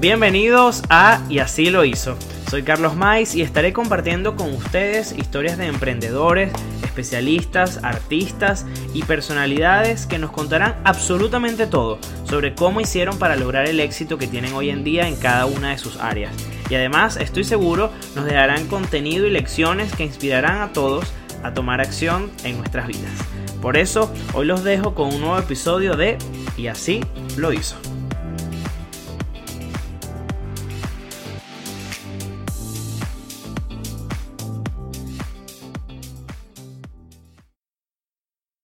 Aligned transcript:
Bienvenidos 0.00 0.82
a 0.88 1.20
Y 1.28 1.40
así 1.40 1.68
lo 1.68 1.84
hizo. 1.84 2.16
Soy 2.48 2.62
Carlos 2.62 2.96
Mais 2.96 3.34
y 3.34 3.42
estaré 3.42 3.74
compartiendo 3.74 4.34
con 4.34 4.54
ustedes 4.54 5.12
historias 5.12 5.58
de 5.58 5.66
emprendedores, 5.66 6.52
especialistas, 6.82 7.84
artistas 7.84 8.64
y 8.94 9.02
personalidades 9.02 10.06
que 10.06 10.18
nos 10.18 10.30
contarán 10.30 10.76
absolutamente 10.84 11.66
todo 11.66 11.98
sobre 12.24 12.54
cómo 12.54 12.80
hicieron 12.80 13.18
para 13.18 13.36
lograr 13.36 13.68
el 13.68 13.78
éxito 13.78 14.16
que 14.16 14.26
tienen 14.26 14.54
hoy 14.54 14.70
en 14.70 14.84
día 14.84 15.06
en 15.06 15.16
cada 15.16 15.44
una 15.44 15.72
de 15.72 15.78
sus 15.78 15.98
áreas. 15.98 16.32
Y 16.70 16.76
además, 16.76 17.18
estoy 17.18 17.44
seguro, 17.44 17.92
nos 18.16 18.24
dejarán 18.24 18.68
contenido 18.68 19.26
y 19.26 19.30
lecciones 19.30 19.94
que 19.94 20.04
inspirarán 20.04 20.62
a 20.62 20.72
todos 20.72 21.12
a 21.42 21.52
tomar 21.52 21.82
acción 21.82 22.30
en 22.42 22.56
nuestras 22.56 22.86
vidas. 22.86 23.12
Por 23.60 23.76
eso, 23.76 24.10
hoy 24.32 24.46
los 24.46 24.64
dejo 24.64 24.94
con 24.94 25.12
un 25.12 25.20
nuevo 25.20 25.38
episodio 25.38 25.94
de 25.94 26.16
Y 26.56 26.68
así 26.68 27.04
lo 27.36 27.52
hizo. 27.52 27.76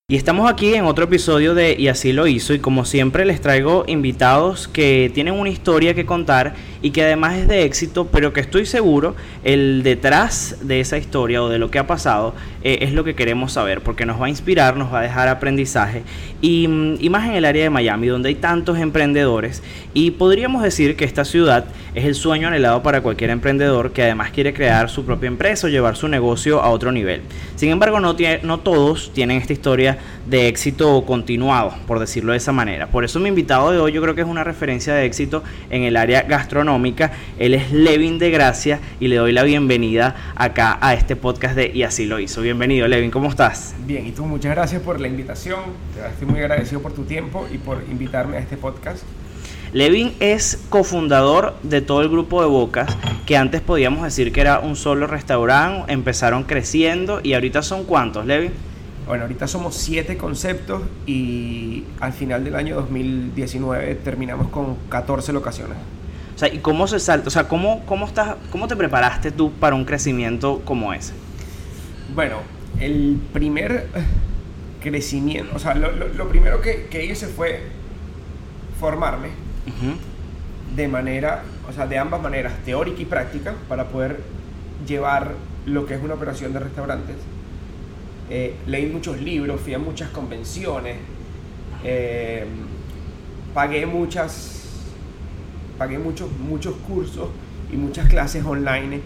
Y 0.09 0.15
estamos 0.15 0.49
aquí 0.49 0.73
en 0.75 0.85
otro 0.85 1.07
episodio 1.07 1.53
de 1.57 1.75
Y 1.77 1.89
así 1.89 2.13
lo 2.13 2.29
hizo 2.29 2.55
y 2.55 2.61
como 2.61 2.85
siempre 2.85 3.25
les 3.25 3.41
traigo 3.41 3.83
invitados 3.89 4.69
que 4.69 5.11
tienen 5.13 5.35
una 5.35 5.51
historia 5.51 5.95
que 5.95 6.07
contar 6.07 6.55
y 6.83 6.91
que 6.91 7.03
además 7.03 7.37
es 7.37 7.49
de 7.49 7.65
éxito, 7.65 8.09
pero 8.13 8.33
que 8.33 8.41
estoy 8.41 8.67
seguro 8.67 9.15
el 9.45 9.83
detrás 9.83 10.57
de 10.63 10.81
esa 10.81 10.99
historia 10.99 11.43
o 11.43 11.49
de 11.49 11.59
lo 11.59 11.71
que 11.71 11.79
ha 11.79 11.87
pasado 11.87 12.35
eh, 12.63 12.79
es 12.83 12.93
lo 12.93 13.05
que 13.05 13.15
queremos 13.15 13.53
saber 13.53 13.81
porque 13.81 14.07
nos 14.07 14.21
va 14.21 14.27
a 14.27 14.29
inspirar, 14.29 14.77
nos 14.77 14.93
va 14.93 15.01
a 15.01 15.03
dejar 15.03 15.29
aprendizaje 15.29 16.03
y, 16.41 16.69
mm, 16.69 16.97
y 17.01 17.11
más 17.11 17.29
en 17.29 17.35
el 17.35 17.45
área 17.45 17.63
de 17.63 17.71
Miami 17.71 18.07
donde 18.09 18.29
hay 18.29 18.35
tantos 18.35 18.79
emprendedores 18.79 19.63
y 19.95 20.13
podríamos 20.13 20.63
decir 20.63 20.97
que 20.97 21.05
esta 21.05 21.25
ciudad 21.25 21.67
es 21.95 22.05
el 22.05 22.15
sueño 22.15 22.49
anhelado 22.49 22.83
para 22.83 23.01
cualquier 23.01 23.31
emprendedor 23.31 23.93
que 23.93 24.03
además 24.03 24.31
quiere 24.31 24.53
crear 24.53 24.91
su 24.91 25.05
propia 25.05 25.29
empresa 25.29 25.67
o 25.67 25.71
llevar 25.71 25.97
su 25.97 26.09
negocio 26.09 26.61
a 26.61 26.69
otro 26.69 26.93
nivel. 26.93 27.23
Sin 27.57 27.71
embargo, 27.71 28.01
no, 28.01 28.15
tiene, 28.15 28.41
no 28.43 28.61
todos 28.61 29.13
tienen 29.15 29.39
esta 29.39 29.55
historia 29.55 29.99
de 30.27 30.49
éxito 30.49 31.05
continuado, 31.07 31.75
por 31.87 31.99
decirlo 31.99 32.33
de 32.33 32.39
esa 32.39 32.53
manera. 32.53 32.89
Por 32.89 33.05
eso 33.05 33.19
mi 33.19 33.31
invitado 33.31 33.71
de 33.71 33.79
hoy 33.79 33.93
yo 33.93 34.03
creo 34.03 34.15
que 34.15 34.21
es 34.21 34.27
una 34.27 34.45
referencia 34.45 34.95
de 34.95 35.07
éxito 35.07 35.43
en 35.71 35.85
el 35.85 35.97
área 35.97 36.23
gastronómica. 36.23 36.66
Él 37.39 37.55
es 37.55 37.71
Levin 37.71 38.19
de 38.19 38.31
Gracia 38.31 38.81
y 38.99 39.07
le 39.07 39.17
doy 39.17 39.31
la 39.31 39.45
bienvenida 39.45 40.17
acá 40.35 40.77
a 40.81 40.95
este 40.95 41.15
podcast 41.15 41.55
de 41.55 41.71
Y 41.73 41.85
así 41.85 42.07
lo 42.07 42.19
hizo. 42.19 42.43
Bienvenido, 42.43 42.89
Levin, 42.89 43.13
¿cómo 43.13 43.29
estás? 43.29 43.77
Bien, 43.87 44.05
y 44.05 44.11
tú 44.11 44.25
muchas 44.25 44.53
gracias 44.53 44.83
por 44.83 45.01
la 45.01 45.07
invitación. 45.07 45.61
Estoy 46.11 46.27
muy 46.27 46.41
agradecido 46.41 46.83
por 46.83 46.93
tu 46.93 47.05
tiempo 47.05 47.47
y 47.53 47.59
por 47.59 47.85
invitarme 47.89 48.37
a 48.37 48.41
este 48.41 48.57
podcast. 48.57 49.05
Levin 49.73 50.13
es 50.19 50.59
cofundador 50.69 51.55
de 51.63 51.83
todo 51.83 52.03
el 52.03 52.09
grupo 52.09 52.43
de 52.43 52.49
Bocas, 52.49 52.97
que 53.27 53.37
antes 53.37 53.61
podíamos 53.61 54.03
decir 54.03 54.33
que 54.33 54.41
era 54.41 54.59
un 54.59 54.75
solo 54.75 55.07
restaurante, 55.07 55.93
empezaron 55.93 56.43
creciendo 56.43 57.21
y 57.23 57.35
ahorita 57.35 57.63
son 57.63 57.85
cuántos, 57.85 58.27
Levin? 58.27 58.51
Bueno, 59.07 59.23
ahorita 59.23 59.47
somos 59.47 59.77
siete 59.77 60.17
conceptos 60.17 60.83
y 61.07 61.85
al 62.01 62.13
final 62.13 62.43
del 62.43 62.57
año 62.57 62.75
2019 62.75 63.95
terminamos 63.97 64.49
con 64.49 64.77
14 64.89 65.33
locaciones. 65.33 65.79
O 66.37 66.39
sea, 66.39 66.53
¿y 66.53 66.59
cómo 66.59 66.87
se 66.87 67.01
salta? 67.01 67.29
O 67.29 67.31
sea, 67.31 67.49
¿cómo, 67.49 67.83
cómo, 67.87 68.07
estás, 68.07 68.37
¿cómo 68.53 68.69
te 68.69 68.77
preparaste 68.77 69.33
tú 69.33 69.51
para 69.53 69.75
un 69.75 69.85
crecimiento 69.85 70.61
como 70.65 70.93
ese? 70.93 71.15
Bueno, 72.15 72.37
el 72.79 73.19
primer 73.33 73.89
crecimiento, 74.81 75.57
o 75.57 75.59
sea, 75.59 75.75
lo, 75.75 75.91
lo, 75.93 76.09
lo 76.09 76.29
primero 76.29 76.61
que, 76.61 76.87
que 76.91 77.05
hice 77.07 77.27
fue 77.27 77.63
formarme 78.79 79.31
de 80.75 80.89
manera, 80.89 81.43
o 81.69 81.73
sea, 81.73 81.87
de 81.87 81.99
ambas 81.99 82.21
maneras, 82.21 82.53
teórica 82.65 83.01
y 83.01 83.05
práctica, 83.07 83.55
para 83.69 83.89
poder 83.89 84.21
llevar 84.87 85.33
lo 85.65 85.87
que 85.87 85.95
es 85.95 86.03
una 86.03 86.15
operación 86.15 86.53
de 86.53 86.61
restaurantes. 86.61 87.17
Eh, 88.31 88.57
leí 88.67 88.87
muchos 88.87 89.21
libros, 89.21 89.61
fui 89.61 89.75
a 89.75 89.79
muchas 89.79 90.11
convenciones, 90.11 90.97
eh, 91.85 92.45
pagué 93.55 93.87
muchas, 93.87 94.56
pagué 95.79 95.99
muchos, 95.99 96.29
muchos 96.39 96.75
cursos 96.87 97.29
y 97.73 97.77
muchas 97.77 98.09
clases 98.09 98.45
online. 98.45 99.01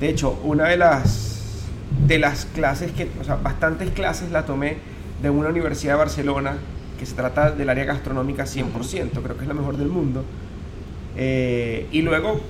De 0.00 0.08
hecho, 0.08 0.38
una 0.44 0.68
de 0.68 0.76
las, 0.76 1.66
de 2.06 2.18
las 2.18 2.46
clases 2.46 2.92
que, 2.92 3.08
o 3.20 3.24
sea, 3.24 3.36
bastantes 3.36 3.90
clases 3.90 4.30
la 4.30 4.44
tomé 4.44 4.76
de 5.22 5.30
una 5.30 5.48
universidad 5.48 5.94
de 5.94 5.98
Barcelona 5.98 6.56
que 6.98 7.06
se 7.06 7.14
trata 7.14 7.50
del 7.50 7.68
área 7.68 7.84
gastronómica 7.84 8.44
100%, 8.44 9.10
creo 9.22 9.36
que 9.36 9.42
es 9.42 9.48
la 9.48 9.54
mejor 9.54 9.76
del 9.76 9.88
mundo. 9.88 10.24
Eh, 11.16 11.86
y 11.92 12.02
luego, 12.02 12.40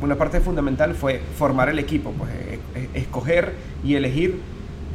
una 0.00 0.16
parte 0.16 0.40
fundamental 0.40 0.94
fue 0.94 1.20
formar 1.36 1.68
el 1.68 1.78
equipo, 1.78 2.12
pues 2.12 2.30
escoger 2.94 3.54
y 3.84 3.94
elegir 3.94 4.38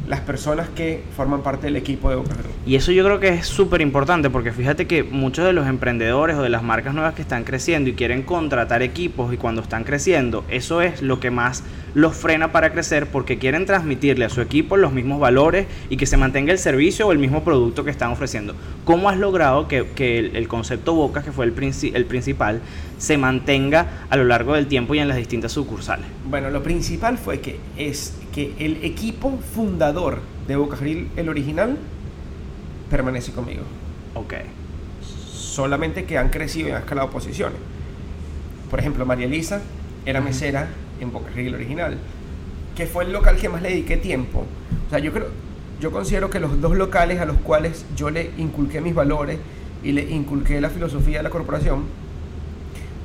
las 0.07 0.22
personas 0.22 0.69
que 0.69 1.03
forman 1.16 1.41
parte 1.41 1.68
del 1.68 1.75
equipo 1.75 2.09
de 2.09 2.16
Boca 2.16 2.35
Y 2.67 2.75
eso 2.75 2.91
yo 2.91 3.03
creo 3.05 3.19
que 3.19 3.27
es 3.27 3.45
súper 3.45 3.81
importante 3.81 4.31
porque 4.31 4.51
fíjate 4.51 4.87
que 4.87 5.03
muchos 5.03 5.45
de 5.45 5.53
los 5.53 5.67
emprendedores 5.67 6.35
o 6.35 6.41
de 6.41 6.49
las 6.49 6.63
marcas 6.63 6.95
nuevas 6.95 7.13
que 7.13 7.21
están 7.21 7.43
creciendo 7.43 7.91
y 7.91 7.93
quieren 7.93 8.23
contratar 8.23 8.81
equipos 8.81 9.31
y 9.31 9.37
cuando 9.37 9.61
están 9.61 9.83
creciendo, 9.83 10.43
eso 10.49 10.81
es 10.81 11.03
lo 11.03 11.19
que 11.19 11.29
más 11.29 11.63
los 11.93 12.15
frena 12.15 12.51
para 12.51 12.71
crecer 12.71 13.05
porque 13.05 13.37
quieren 13.37 13.67
transmitirle 13.67 14.25
a 14.25 14.29
su 14.29 14.41
equipo 14.41 14.77
los 14.77 14.93
mismos 14.93 15.19
valores 15.19 15.67
y 15.91 15.97
que 15.97 16.07
se 16.07 16.17
mantenga 16.17 16.51
el 16.51 16.57
servicio 16.57 17.05
o 17.05 17.11
el 17.11 17.19
mismo 17.19 17.43
producto 17.43 17.85
que 17.85 17.91
están 17.91 18.11
ofreciendo. 18.11 18.55
¿Cómo 18.83 19.09
has 19.09 19.19
logrado 19.19 19.67
que, 19.67 19.85
que 19.95 20.17
el, 20.17 20.35
el, 20.35 20.47
concepto 20.47 20.95
Bocas, 20.95 21.23
que 21.23 21.31
fue 21.31 21.45
el, 21.45 21.53
el 21.93 22.05
principal, 22.05 22.61
se 22.97 23.15
mantenga 23.19 24.07
a 24.09 24.17
lo 24.17 24.23
largo 24.23 24.55
del 24.55 24.65
tiempo 24.65 24.95
y 24.95 24.99
en 24.99 25.07
las 25.07 25.17
distintas 25.17 25.51
sucursales? 25.51 26.07
Bueno, 26.27 26.49
lo 26.49 26.63
principal 26.63 27.19
fue 27.19 27.41
que 27.41 27.59
es 27.77 28.17
que 28.33 28.53
el 28.57 28.83
equipo 28.83 29.37
fundador 29.53 30.21
de 30.47 30.55
Boca 30.55 30.77
Grill, 30.77 31.09
el 31.15 31.29
original, 31.29 31.77
permanece 32.90 33.31
conmigo. 33.31 33.63
Ok. 34.13 34.34
Solamente 35.01 36.06
que 36.06 36.18
han 36.18 36.29
crecido 36.29 36.69
y 36.69 36.72
han 36.72 36.81
escalado 36.81 37.09
posiciones. 37.09 37.57
Por 38.69 38.79
ejemplo, 38.79 39.06
María 39.06 39.25
Elisa 39.25 39.62
era 40.06 40.22
mesera 40.22 40.68
en 41.00 41.12
Boca 41.12 41.31
Grill 41.31 41.53
original, 41.53 41.97
que 42.75 42.88
fue 42.88 43.06
el 43.06 43.12
local 43.12 43.38
que 43.38 43.50
más 43.50 43.62
le 43.62 43.69
dediqué 43.69 43.97
tiempo. 43.97 44.45
O 44.88 44.90
sea, 44.90 45.00
yo 45.00 45.12
creo, 45.12 45.28
yo 45.79 45.91
considero 45.91 46.29
que 46.29 46.40
los 46.40 46.62
dos 46.62 46.75
locales 46.75 47.19
a 47.19 47.25
los 47.25 47.38
cuales 47.38 47.85
yo 47.95 48.09
le 48.09 48.31
inculqué 48.38 48.81
mis 48.81 48.94
valores 48.94 49.40
y 49.84 49.91
le 49.91 50.03
inculqué 50.09 50.59
la 50.62 50.69
filosofía 50.69 51.18
de 51.18 51.24
la 51.24 51.29
corporación 51.29 51.84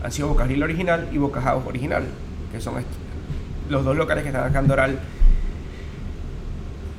han 0.03 0.13
sido 0.13 0.29
Boca 0.29 0.45
Grill 0.45 0.63
original 0.63 1.09
y 1.13 1.19
Boca 1.19 1.41
House 1.43 1.65
original, 1.67 2.05
que 2.53 2.61
son 2.61 2.75
los 3.69 3.85
dos 3.85 3.97
locales 3.97 4.23
que 4.23 4.31
están 4.31 4.49
acá 4.49 4.61
en 4.61 4.67
Doral. 4.67 4.99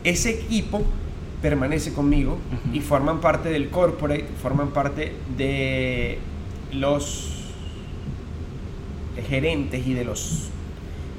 Ese 0.04 0.32
equipo 0.32 0.84
permanece 1.42 1.94
conmigo 1.94 2.34
uh 2.34 2.70
-huh. 2.70 2.76
y 2.76 2.82
forman 2.82 3.20
parte 3.20 3.50
del 3.50 3.70
corporate, 3.70 4.28
forman 4.42 4.70
parte 4.70 5.14
de 5.38 6.20
los 6.74 7.32
gerentes 9.28 9.86
y 9.86 9.94
de 9.94 10.06
los 10.06 10.48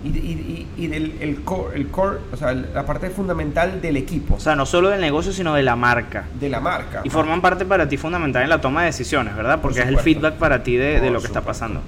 y, 0.05 0.09
y, 0.09 0.67
y, 0.77 0.87
del 0.89 1.17
el 1.21 1.43
core, 1.43 1.77
el 1.77 1.87
core, 1.89 2.19
o 2.33 2.37
sea, 2.37 2.53
la 2.53 2.85
parte 2.85 3.09
fundamental 3.11 3.81
del 3.81 3.97
equipo. 3.97 4.35
O 4.35 4.41
sea, 4.41 4.57
no 4.57 4.67
solo 4.67 4.89
del 4.89 5.01
negocio, 5.01 5.33
sino 5.33 5.55
de 5.55 5.63
la 5.63 5.77
marca. 5.77 6.25
De 6.41 6.49
la 6.49 6.59
marca. 6.59 7.03
Y 7.05 7.11
forman 7.11 7.41
parte 7.41 7.65
para 7.65 7.89
ti 7.89 7.97
fundamental 7.97 8.43
en 8.43 8.49
la 8.49 8.61
toma 8.61 8.81
de 8.81 8.87
decisiones, 8.87 9.37
¿verdad? 9.37 9.61
Porque 9.61 9.81
es 9.81 9.87
el 9.87 9.99
feedback 10.01 10.35
para 10.35 10.65
ti 10.65 10.77
de, 10.77 11.01
de 11.01 11.11
lo 11.11 11.21
que 11.21 11.29
está 11.29 11.43
pasando. 11.43 11.83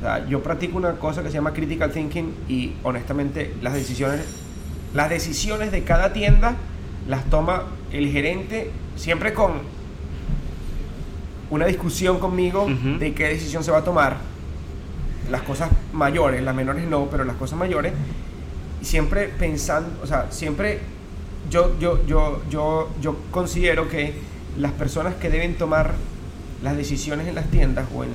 O 0.00 0.02
sea, 0.02 0.26
yo 0.28 0.42
practico 0.42 0.76
una 0.76 0.92
cosa 0.92 1.22
que 1.22 1.28
se 1.28 1.34
llama 1.34 1.52
critical 1.54 1.90
thinking 1.90 2.34
y 2.46 2.72
honestamente 2.82 3.54
las 3.62 3.72
decisiones, 3.72 4.20
las 4.92 5.08
decisiones 5.08 5.72
de 5.72 5.82
cada 5.82 6.12
tienda 6.12 6.56
las 7.10 7.24
toma 7.28 7.64
el 7.92 8.08
gerente 8.10 8.70
siempre 8.96 9.34
con 9.34 9.54
una 11.50 11.66
discusión 11.66 12.20
conmigo 12.20 12.62
uh 12.64 12.68
-huh. 12.70 12.98
de 12.98 13.12
qué 13.12 13.26
decisión 13.26 13.64
se 13.64 13.72
va 13.72 13.78
a 13.78 13.84
tomar 13.84 14.18
las 15.28 15.42
cosas 15.42 15.70
mayores, 15.92 16.40
las 16.42 16.54
menores 16.54 16.86
no, 16.86 17.08
pero 17.10 17.24
las 17.24 17.36
cosas 17.36 17.58
mayores, 17.58 17.92
siempre 18.80 19.28
pensando, 19.28 19.90
o 20.02 20.06
sea, 20.06 20.30
siempre 20.30 20.78
yo, 21.50 21.78
yo, 21.80 22.06
yo, 22.06 22.42
yo, 22.48 22.88
yo 23.00 23.16
considero 23.32 23.88
que 23.88 24.14
las 24.56 24.72
personas 24.72 25.14
que 25.16 25.30
deben 25.30 25.54
tomar 25.54 25.94
las 26.62 26.76
decisiones 26.76 27.26
en 27.26 27.34
las 27.34 27.46
tiendas 27.50 27.86
o 27.94 28.04
en 28.04 28.10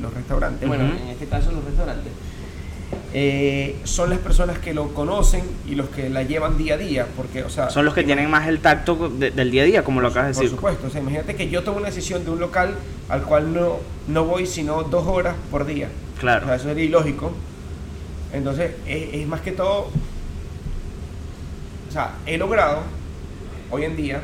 los 0.00 0.12
restaurantes, 0.14 0.62
uh 0.62 0.72
-huh. 0.72 0.76
bueno, 0.76 0.84
en 0.84 1.08
este 1.08 1.26
caso 1.26 1.52
los 1.52 1.64
restaurantes, 1.64 2.12
eh, 3.14 3.76
son 3.84 4.10
las 4.10 4.18
personas 4.18 4.58
que 4.58 4.74
lo 4.74 4.92
conocen 4.92 5.42
y 5.66 5.74
los 5.74 5.88
que 5.88 6.10
la 6.10 6.24
llevan 6.24 6.58
día 6.58 6.74
a 6.74 6.76
día, 6.76 7.06
porque, 7.16 7.42
o 7.42 7.48
sea... 7.48 7.70
Son 7.70 7.84
los 7.84 7.94
que 7.94 8.04
tienen 8.04 8.30
más 8.30 8.46
el 8.48 8.60
tacto 8.60 9.08
de, 9.08 9.30
del 9.30 9.50
día 9.50 9.62
a 9.62 9.66
día, 9.66 9.84
como 9.84 10.00
lo 10.00 10.08
acabas 10.08 10.36
de 10.36 10.42
decir. 10.42 10.50
Por 10.50 10.58
supuesto, 10.58 10.86
o 10.88 10.90
sea, 10.90 11.00
imagínate 11.00 11.34
que 11.34 11.48
yo 11.48 11.62
tomo 11.62 11.78
una 11.78 11.86
decisión 11.86 12.24
de 12.24 12.30
un 12.30 12.40
local 12.40 12.74
al 13.08 13.22
cual 13.22 13.54
no, 13.54 13.78
no 14.08 14.24
voy 14.24 14.46
sino 14.46 14.82
dos 14.82 15.06
horas 15.06 15.36
por 15.50 15.64
día. 15.64 15.88
Claro. 16.20 16.44
O 16.44 16.48
sea, 16.48 16.56
eso 16.56 16.64
sería 16.64 16.84
ilógico. 16.84 17.32
Entonces, 18.32 18.72
es, 18.86 19.14
es, 19.14 19.26
más 19.26 19.40
que 19.40 19.52
todo. 19.52 19.90
O 21.88 21.92
sea, 21.92 22.16
he 22.26 22.36
logrado 22.36 22.80
hoy 23.70 23.84
en 23.84 23.96
día 23.96 24.20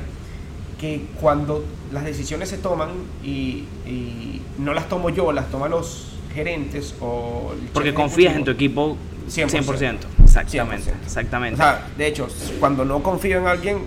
que 0.78 1.06
cuando 1.20 1.64
las 1.90 2.04
decisiones 2.04 2.50
se 2.50 2.58
toman 2.58 2.90
y, 3.22 3.64
y 3.86 4.42
no 4.58 4.74
las 4.74 4.90
tomo 4.90 5.08
yo, 5.08 5.32
las 5.32 5.50
toman 5.50 5.70
los 5.70 6.13
gerentes 6.34 6.94
o... 7.00 7.54
el 7.54 7.68
Porque 7.68 7.94
confías 7.94 8.36
en 8.36 8.44
tu 8.44 8.50
equipo 8.50 8.96
100%. 9.28 9.64
100%. 9.64 9.96
Exactamente, 10.24 10.90
100%. 10.90 10.94
exactamente. 11.04 11.54
O 11.54 11.56
sea, 11.64 11.86
de 11.96 12.06
hecho, 12.06 12.28
cuando 12.60 12.84
no 12.84 13.02
confío 13.02 13.38
en 13.38 13.46
alguien, 13.46 13.78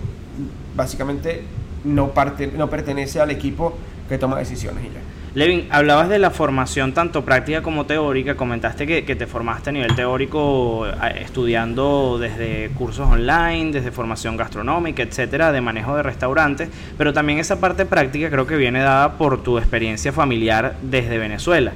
básicamente 0.74 1.42
no, 1.84 2.10
parte, 2.10 2.48
no 2.48 2.68
pertenece 2.68 3.20
al 3.20 3.30
equipo 3.30 3.76
que 4.08 4.18
toma 4.18 4.38
decisiones 4.38 4.84
y 4.84 4.88
ya. 4.88 5.00
Levin, 5.34 5.68
hablabas 5.70 6.08
de 6.08 6.18
la 6.18 6.30
formación 6.30 6.94
tanto 6.94 7.24
práctica 7.24 7.62
como 7.62 7.84
teórica, 7.84 8.34
comentaste 8.34 8.86
que, 8.86 9.04
que 9.04 9.14
te 9.14 9.26
formaste 9.26 9.70
a 9.70 9.72
nivel 9.72 9.94
teórico 9.94 10.86
estudiando 11.16 12.18
desde 12.18 12.70
cursos 12.70 13.06
online, 13.06 13.70
desde 13.70 13.92
formación 13.92 14.36
gastronómica, 14.38 15.02
etcétera, 15.02 15.52
de 15.52 15.60
manejo 15.60 15.94
de 15.94 16.02
restaurantes, 16.02 16.70
pero 16.96 17.12
también 17.12 17.38
esa 17.38 17.60
parte 17.60 17.84
práctica 17.84 18.30
creo 18.30 18.46
que 18.46 18.56
viene 18.56 18.80
dada 18.80 19.12
por 19.18 19.42
tu 19.42 19.58
experiencia 19.58 20.12
familiar 20.12 20.76
desde 20.82 21.18
Venezuela. 21.18 21.72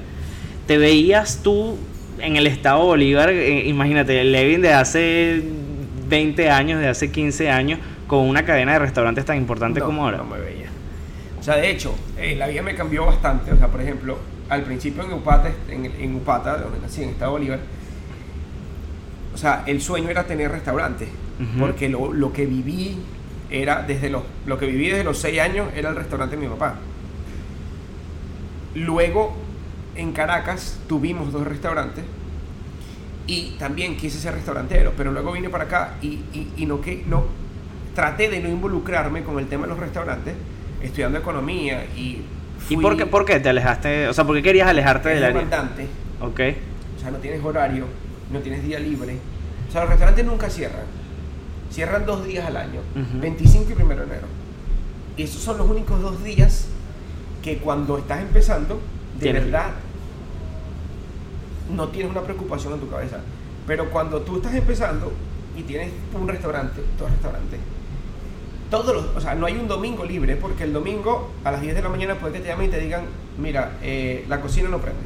¿Te 0.67 0.79
veías 0.79 1.41
tú 1.43 1.77
en 2.19 2.37
el 2.37 2.47
estado 2.47 2.85
Bolívar, 2.85 3.31
eh, 3.31 3.67
imagínate, 3.67 4.21
el 4.21 4.33
Levin 4.33 4.63
de 4.63 4.73
hace 4.73 5.43
20 6.09 6.51
años, 6.51 6.81
de 6.81 6.89
hace 6.89 7.11
15 7.11 7.51
años, 7.51 7.81
con 8.07 8.21
una 8.29 8.45
cadena 8.45 8.75
de 8.75 8.79
restaurantes 8.79 9.25
tan 9.25 9.37
importante 9.37 9.81
No, 9.81 9.87
como 9.87 10.05
ahora? 10.05 10.19
No 10.19 10.25
me 10.25 10.39
veía. 10.39 10.69
O 11.41 11.43
sea, 11.43 11.57
de 11.57 11.71
hecho, 11.71 11.95
eh, 12.17 12.37
la 12.37 12.47
vida 12.47 12.63
me 12.63 12.75
cambió 12.75 13.07
bastante. 13.07 13.53
O 13.53 13.57
sea, 13.57 13.69
por 13.69 13.81
ejemplo, 13.81 14.19
al 14.49 14.63
principio 14.63 15.03
en 15.03 15.13
Upata, 15.13 15.51
en, 15.69 15.87
en 15.87 16.15
Upata, 16.15 16.59
donde 16.59 16.79
nací, 16.79 17.03
en 17.03 17.11
Estado 17.11 17.33
Bolívar, 17.33 17.59
o 19.35 19.37
sea, 19.37 19.65
el 19.67 19.81
sueño 19.81 20.11
era 20.11 20.25
tener 20.25 20.51
restaurante. 20.51 21.09
Ujú. 21.41 21.59
Porque 21.59 21.89
lo, 21.89 22.13
lo 22.13 22.33
que 22.33 22.47
viví 22.47 22.99
era 23.51 23.83
desde 23.83 24.11
los, 24.11 24.23
lo 24.47 24.59
que 24.59 24.67
viví 24.67 24.89
desde 24.89 25.05
los 25.05 25.19
6 25.19 25.41
años 25.41 25.69
era 25.75 25.91
el 25.91 25.97
restaurante 25.97 26.37
de 26.37 26.43
mi 26.43 26.49
papá. 26.49 26.77
Luego, 28.75 29.37
en 29.95 30.13
Caracas, 30.13 30.79
tuvimos 30.89 31.33
dos 31.33 31.47
restaurantes 31.47 32.05
y 33.27 33.51
también 33.59 33.97
quise 33.97 34.19
ser 34.19 34.35
restaurantero, 34.35 34.93
pero 34.97 35.13
luego 35.13 35.33
vine 35.33 35.49
para 35.49 35.65
acá 35.65 35.95
y, 36.03 36.07
y- 36.33 36.53
y 36.57 36.67
no, 36.67 36.81
que, 36.81 37.05
no 37.07 37.25
traté 37.95 38.29
de 38.29 38.41
no 38.41 38.49
involucrarme 38.49 39.23
con 39.23 39.39
el 39.39 39.47
tema 39.47 39.65
de 39.65 39.71
los 39.71 39.79
restaurantes, 39.79 40.35
estudiando 40.83 41.19
economía 41.19 41.87
y... 41.97 42.23
¿Y 42.69 42.75
fui- 42.75 42.83
por 42.83 42.97
qué, 42.97 43.07
por 43.07 43.25
qué 43.25 43.39
te 43.41 43.49
alejaste? 43.49 44.09
O 44.09 44.15
sea, 44.15 44.25
¿por 44.25 44.35
qué 44.37 44.43
querías 44.43 44.69
alejarte 44.69 45.11
del 45.11 45.25
área? 45.25 45.37
demandante, 45.37 45.87
Ok. 46.21 46.41
o 46.97 47.01
sea, 47.01 47.11
no 47.11 47.19
tienes 47.19 47.45
horario, 47.45 47.85
no 48.33 48.39
tienes 48.41 48.63
día 48.65 48.79
libre. 48.79 49.17
O 49.69 49.73
sea, 49.73 49.83
los 49.83 49.91
restaurantes 49.91 50.25
nunca 50.25 50.49
cierran. 50.51 50.85
Cierran 51.71 52.05
dos 52.07 52.25
días 52.27 52.45
al 52.47 52.57
año, 52.57 52.81
Ujú. 52.95 53.21
25 53.21 53.71
y 53.71 53.83
1 53.83 53.87
de 53.97 54.03
enero. 54.05 54.27
Y 55.17 55.23
esos 55.25 55.43
son 55.43 55.59
los 55.59 55.69
únicos 55.69 56.01
dos 56.01 56.23
días 56.25 56.67
que 57.43 57.59
cuando 57.59 57.99
estás 57.99 58.21
empezando, 58.21 58.81
de 59.23 59.31
Tienes- 59.31 59.45
verdad, 59.45 59.71
no 61.75 61.89
tienes 61.89 62.11
una 62.11 62.23
preocupación 62.23 62.75
en 62.75 62.81
tu 62.81 62.89
cabeza. 62.91 63.19
Pero 63.67 63.91
cuando 63.91 64.21
tú 64.23 64.37
estás 64.37 64.55
empezando 64.55 65.13
y 65.57 65.63
tienes 65.63 65.91
un 66.19 66.27
restaurante, 66.29 66.83
dos 66.99 67.11
restaurantes, 67.11 67.61
todos 68.71 68.95
los, 68.95 69.05
o 69.17 69.21
sea, 69.21 69.35
no 69.35 69.47
hay 69.47 69.55
un 69.57 69.69
domingo 69.69 70.05
libre 70.05 70.37
porque 70.37 70.65
el 70.65 70.73
domingo 70.73 71.31
a 71.45 71.51
las 71.53 71.61
10 71.61 71.75
de 71.75 71.83
la 71.83 71.89
mañana 71.89 72.15
puede 72.17 72.35
que 72.35 72.41
te 72.41 72.49
llamen 72.49 72.69
y 72.69 72.71
te 72.71 72.81
digan, 72.81 73.05
mira, 73.39 73.73
eh, 73.83 74.25
la 74.29 74.41
cocina 74.41 74.69
no 74.69 74.79
prende. 74.79 75.01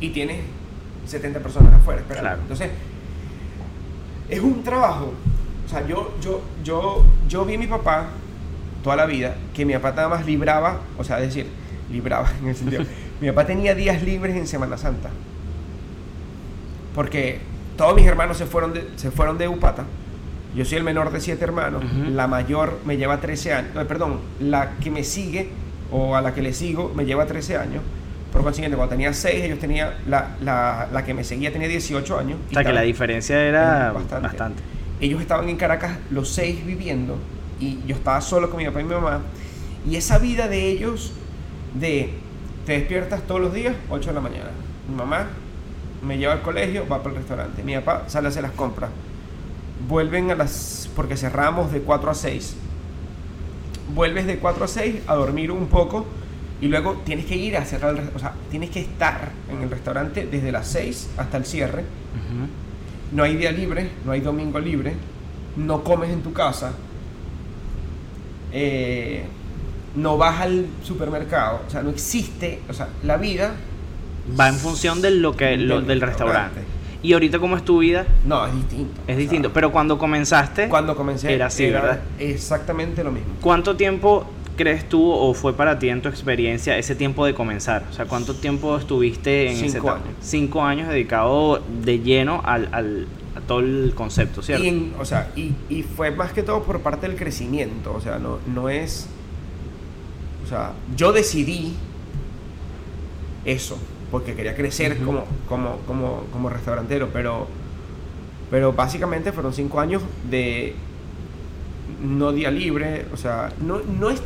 Y 0.00 0.10
tienes 0.10 0.40
70 1.06 1.40
personas 1.40 1.72
afuera 1.74 2.00
esperando. 2.00 2.28
Claro. 2.28 2.42
Entonces, 2.42 2.70
es 4.28 4.40
un 4.40 4.62
trabajo. 4.64 5.12
O 5.64 5.68
sea, 5.68 5.86
yo, 5.86 6.14
yo, 6.22 6.40
yo, 6.64 7.04
yo 7.28 7.44
vi 7.44 7.54
a 7.54 7.58
mi 7.58 7.66
papá 7.66 8.06
toda 8.82 8.96
la 8.96 9.06
vida, 9.06 9.36
que 9.54 9.64
mi 9.64 9.72
papá 9.74 9.92
nada 9.92 10.08
más 10.08 10.26
libraba, 10.26 10.80
o 10.98 11.04
sea, 11.04 11.18
decir, 11.18 11.46
libraba 11.90 12.30
en 12.40 12.48
el 12.48 12.56
sentido, 12.56 12.84
mi 13.20 13.28
papá 13.28 13.46
tenía 13.46 13.74
días 13.74 14.02
libres 14.02 14.36
en 14.36 14.46
Semana 14.46 14.76
Santa. 14.78 15.10
Porque 16.94 17.38
todos 17.76 17.94
mis 17.94 18.06
hermanos 18.06 18.36
se 18.36 18.46
fueron 18.46 18.72
de, 18.72 18.88
se 18.96 19.10
fueron 19.10 19.38
de 19.38 19.48
Upata. 19.48 19.84
Yo 20.54 20.64
soy 20.64 20.78
el 20.78 20.84
menor 20.84 21.12
de 21.12 21.20
siete 21.20 21.44
hermanos. 21.44 21.84
La 22.10 22.26
mayor 22.26 22.78
me 22.86 22.96
lleva 22.96 23.20
13 23.20 23.52
años. 23.52 23.70
eh, 23.76 23.84
perdón, 23.86 24.20
la 24.40 24.72
que 24.82 24.90
me 24.90 25.04
sigue 25.04 25.50
o 25.92 26.16
a 26.16 26.22
la 26.22 26.32
que 26.34 26.40
le 26.40 26.54
sigo 26.54 26.92
me 26.94 27.04
lleva 27.04 27.26
13 27.26 27.58
años. 27.58 27.82
Por 28.32 28.42
consiguiente, 28.42 28.76
cuando 28.76 28.90
tenía 28.94 29.12
6, 29.12 29.44
ellos 29.44 29.58
tenían. 29.58 29.90
La, 30.08 30.36
la, 30.42 30.88
la 30.92 31.04
que 31.04 31.12
me 31.14 31.24
seguía 31.24 31.52
tenía 31.52 31.68
18 31.68 32.18
años. 32.18 32.38
O 32.50 32.54
sea, 32.54 32.64
que 32.64 32.72
la 32.72 32.80
diferencia 32.82 33.38
era 33.42 33.76
Era 33.88 33.92
bastante. 33.92 34.26
bastante. 34.26 34.62
ellos 35.00 35.20
estaban 35.20 35.48
en 35.50 35.56
Caracas 35.56 35.98
los 36.10 36.28
seis 36.30 36.64
viviendo 36.64 37.18
y 37.60 37.78
yo 37.86 37.94
estaba 37.94 38.20
solo 38.22 38.48
con 38.50 38.58
mi 38.58 38.64
papá 38.66 38.80
y 38.80 38.84
mi 38.84 38.94
mamá. 38.94 39.20
Y 39.88 39.96
esa 39.96 40.18
vida 40.18 40.48
de 40.48 40.66
ellos, 40.68 41.12
de 41.74 42.10
te 42.66 42.72
despiertas 42.72 43.22
todos 43.22 43.40
los 43.40 43.54
días, 43.54 43.74
8 43.90 44.08
de 44.08 44.14
la 44.14 44.20
mañana. 44.20 44.50
Mi 44.88 44.96
mamá 44.96 45.26
me 46.02 46.18
lleva 46.18 46.32
al 46.32 46.42
colegio, 46.42 46.86
va 46.88 46.98
para 46.98 47.10
el 47.10 47.16
restaurante. 47.16 47.62
Mi 47.62 47.74
papá 47.76 48.04
sale 48.08 48.26
a 48.26 48.30
hacer 48.30 48.42
las 48.42 48.52
compras. 48.52 48.90
Vuelven 49.88 50.30
a 50.30 50.34
las. 50.34 50.90
porque 50.96 51.16
cerramos 51.16 51.72
de 51.72 51.80
4 51.80 52.10
a 52.10 52.14
6. 52.14 52.56
Vuelves 53.94 54.26
de 54.26 54.38
4 54.38 54.64
a 54.64 54.68
6 54.68 54.96
a 55.06 55.14
dormir 55.14 55.52
un 55.52 55.68
poco 55.68 56.06
y 56.60 56.68
luego 56.68 57.02
tienes 57.04 57.26
que 57.26 57.36
ir 57.36 57.56
a 57.56 57.64
cerrar 57.64 57.90
el 57.90 57.98
restaurante. 57.98 58.16
O 58.16 58.18
sea, 58.18 58.50
tienes 58.50 58.70
que 58.70 58.80
estar 58.80 59.30
en 59.48 59.62
el 59.62 59.70
restaurante 59.70 60.26
desde 60.26 60.50
las 60.50 60.66
6 60.68 61.10
hasta 61.18 61.36
el 61.36 61.44
cierre. 61.44 61.84
No 63.12 63.22
hay 63.22 63.36
día 63.36 63.52
libre, 63.52 63.90
no 64.04 64.10
hay 64.10 64.20
domingo 64.20 64.58
libre, 64.58 64.94
no 65.56 65.84
comes 65.84 66.10
en 66.10 66.22
tu 66.22 66.32
casa, 66.32 66.72
eh, 68.52 69.24
no 69.96 70.16
vas 70.18 70.40
al 70.42 70.66
supermercado, 70.82 71.60
o 71.66 71.70
sea, 71.70 71.82
no 71.82 71.90
existe, 71.90 72.60
o 72.68 72.72
sea, 72.72 72.88
la 73.02 73.16
vida, 73.16 73.54
Va 74.38 74.48
en 74.48 74.56
función 74.56 75.00
de 75.02 75.10
lo 75.12 75.36
que, 75.36 75.56
lo- 75.56 75.76
Del 75.78 75.86
del 75.86 76.00
restaurante. 76.00 76.56
restaurante. 76.60 76.76
¿Y 77.02 77.12
ahorita 77.12 77.38
cómo 77.38 77.56
es 77.56 77.64
tu 77.64 77.78
vida? 77.78 78.06
no, 78.24 78.44
es 78.46 78.54
distinto. 78.54 79.00
Es 79.06 79.14
o 79.16 79.18
distinto. 79.20 79.48
sea, 79.48 79.54
Pero 79.54 79.70
cuando 79.70 79.98
comenzaste, 79.98 80.68
cuando 80.68 80.96
comencé 80.96 81.32
era 81.32 81.46
así, 81.46 81.70
¿verdad? 81.70 82.00
Exactamente 82.18 83.04
lo 83.04 83.12
mismo. 83.12 83.34
¿cuánto 83.40 83.76
tiempo 83.76 84.26
crees 84.56 84.88
tú 84.88 85.10
o 85.12 85.32
fue 85.34 85.52
para 85.54 85.78
ti 85.78 85.88
en 85.90 86.02
tu 86.02 86.08
experiencia 86.08 86.76
ese 86.76 86.96
tiempo 86.96 87.24
de 87.24 87.34
comenzar? 87.34 87.84
O 87.88 87.92
sea, 87.92 88.06
¿cuánto 88.06 88.34
tiempo 88.34 88.76
estuviste 88.76 89.46
en 89.46 89.52
ese 89.52 89.68
Cinco 89.70 89.86
etapa? 89.90 90.02
años. 90.04 90.16
Cinco 90.20 90.62
años 90.64 90.88
dedicado 90.88 91.62
de 91.84 92.00
lleno 92.00 92.42
al, 92.44 92.68
al- 92.72 93.06
a 93.36 93.40
todo 93.42 93.60
el 93.60 93.92
concepto, 93.94 94.42
¿cierto? 94.42 94.64
Y, 94.64 94.68
en- 94.68 94.94
o 94.98 95.04
sea, 95.04 95.30
y, 95.36 95.52
y 95.68 95.82
fue 95.84 96.10
más 96.10 96.32
que 96.32 96.42
todo 96.42 96.64
por 96.64 96.80
parte 96.80 97.06
del 97.06 97.16
crecimiento, 97.16 97.94
o 97.94 98.00
sea, 98.00 98.18
no, 98.18 98.38
no 98.52 98.68
es, 98.70 99.06
o 100.46 100.48
sea, 100.48 100.74
yo 100.94 101.12
decidí 101.12 101.74
eso, 103.44 103.76
porque 104.12 104.34
quería 104.34 104.54
crecer 104.54 104.96
como, 104.98 105.24
como, 105.48 105.78
como, 105.88 106.22
como 106.32 106.48
restaurantero, 106.48 107.10
pero, 107.12 107.48
pero 108.48 108.72
básicamente 108.72 109.32
fueron 109.32 109.52
cinco 109.52 109.80
años 109.80 110.02
de 110.30 110.76
no 112.00 112.30
día 112.30 112.52
libre, 112.52 113.06
o 113.12 113.16
sea, 113.16 113.52
no, 113.60 113.80
no 113.80 114.08
es... 114.08 114.22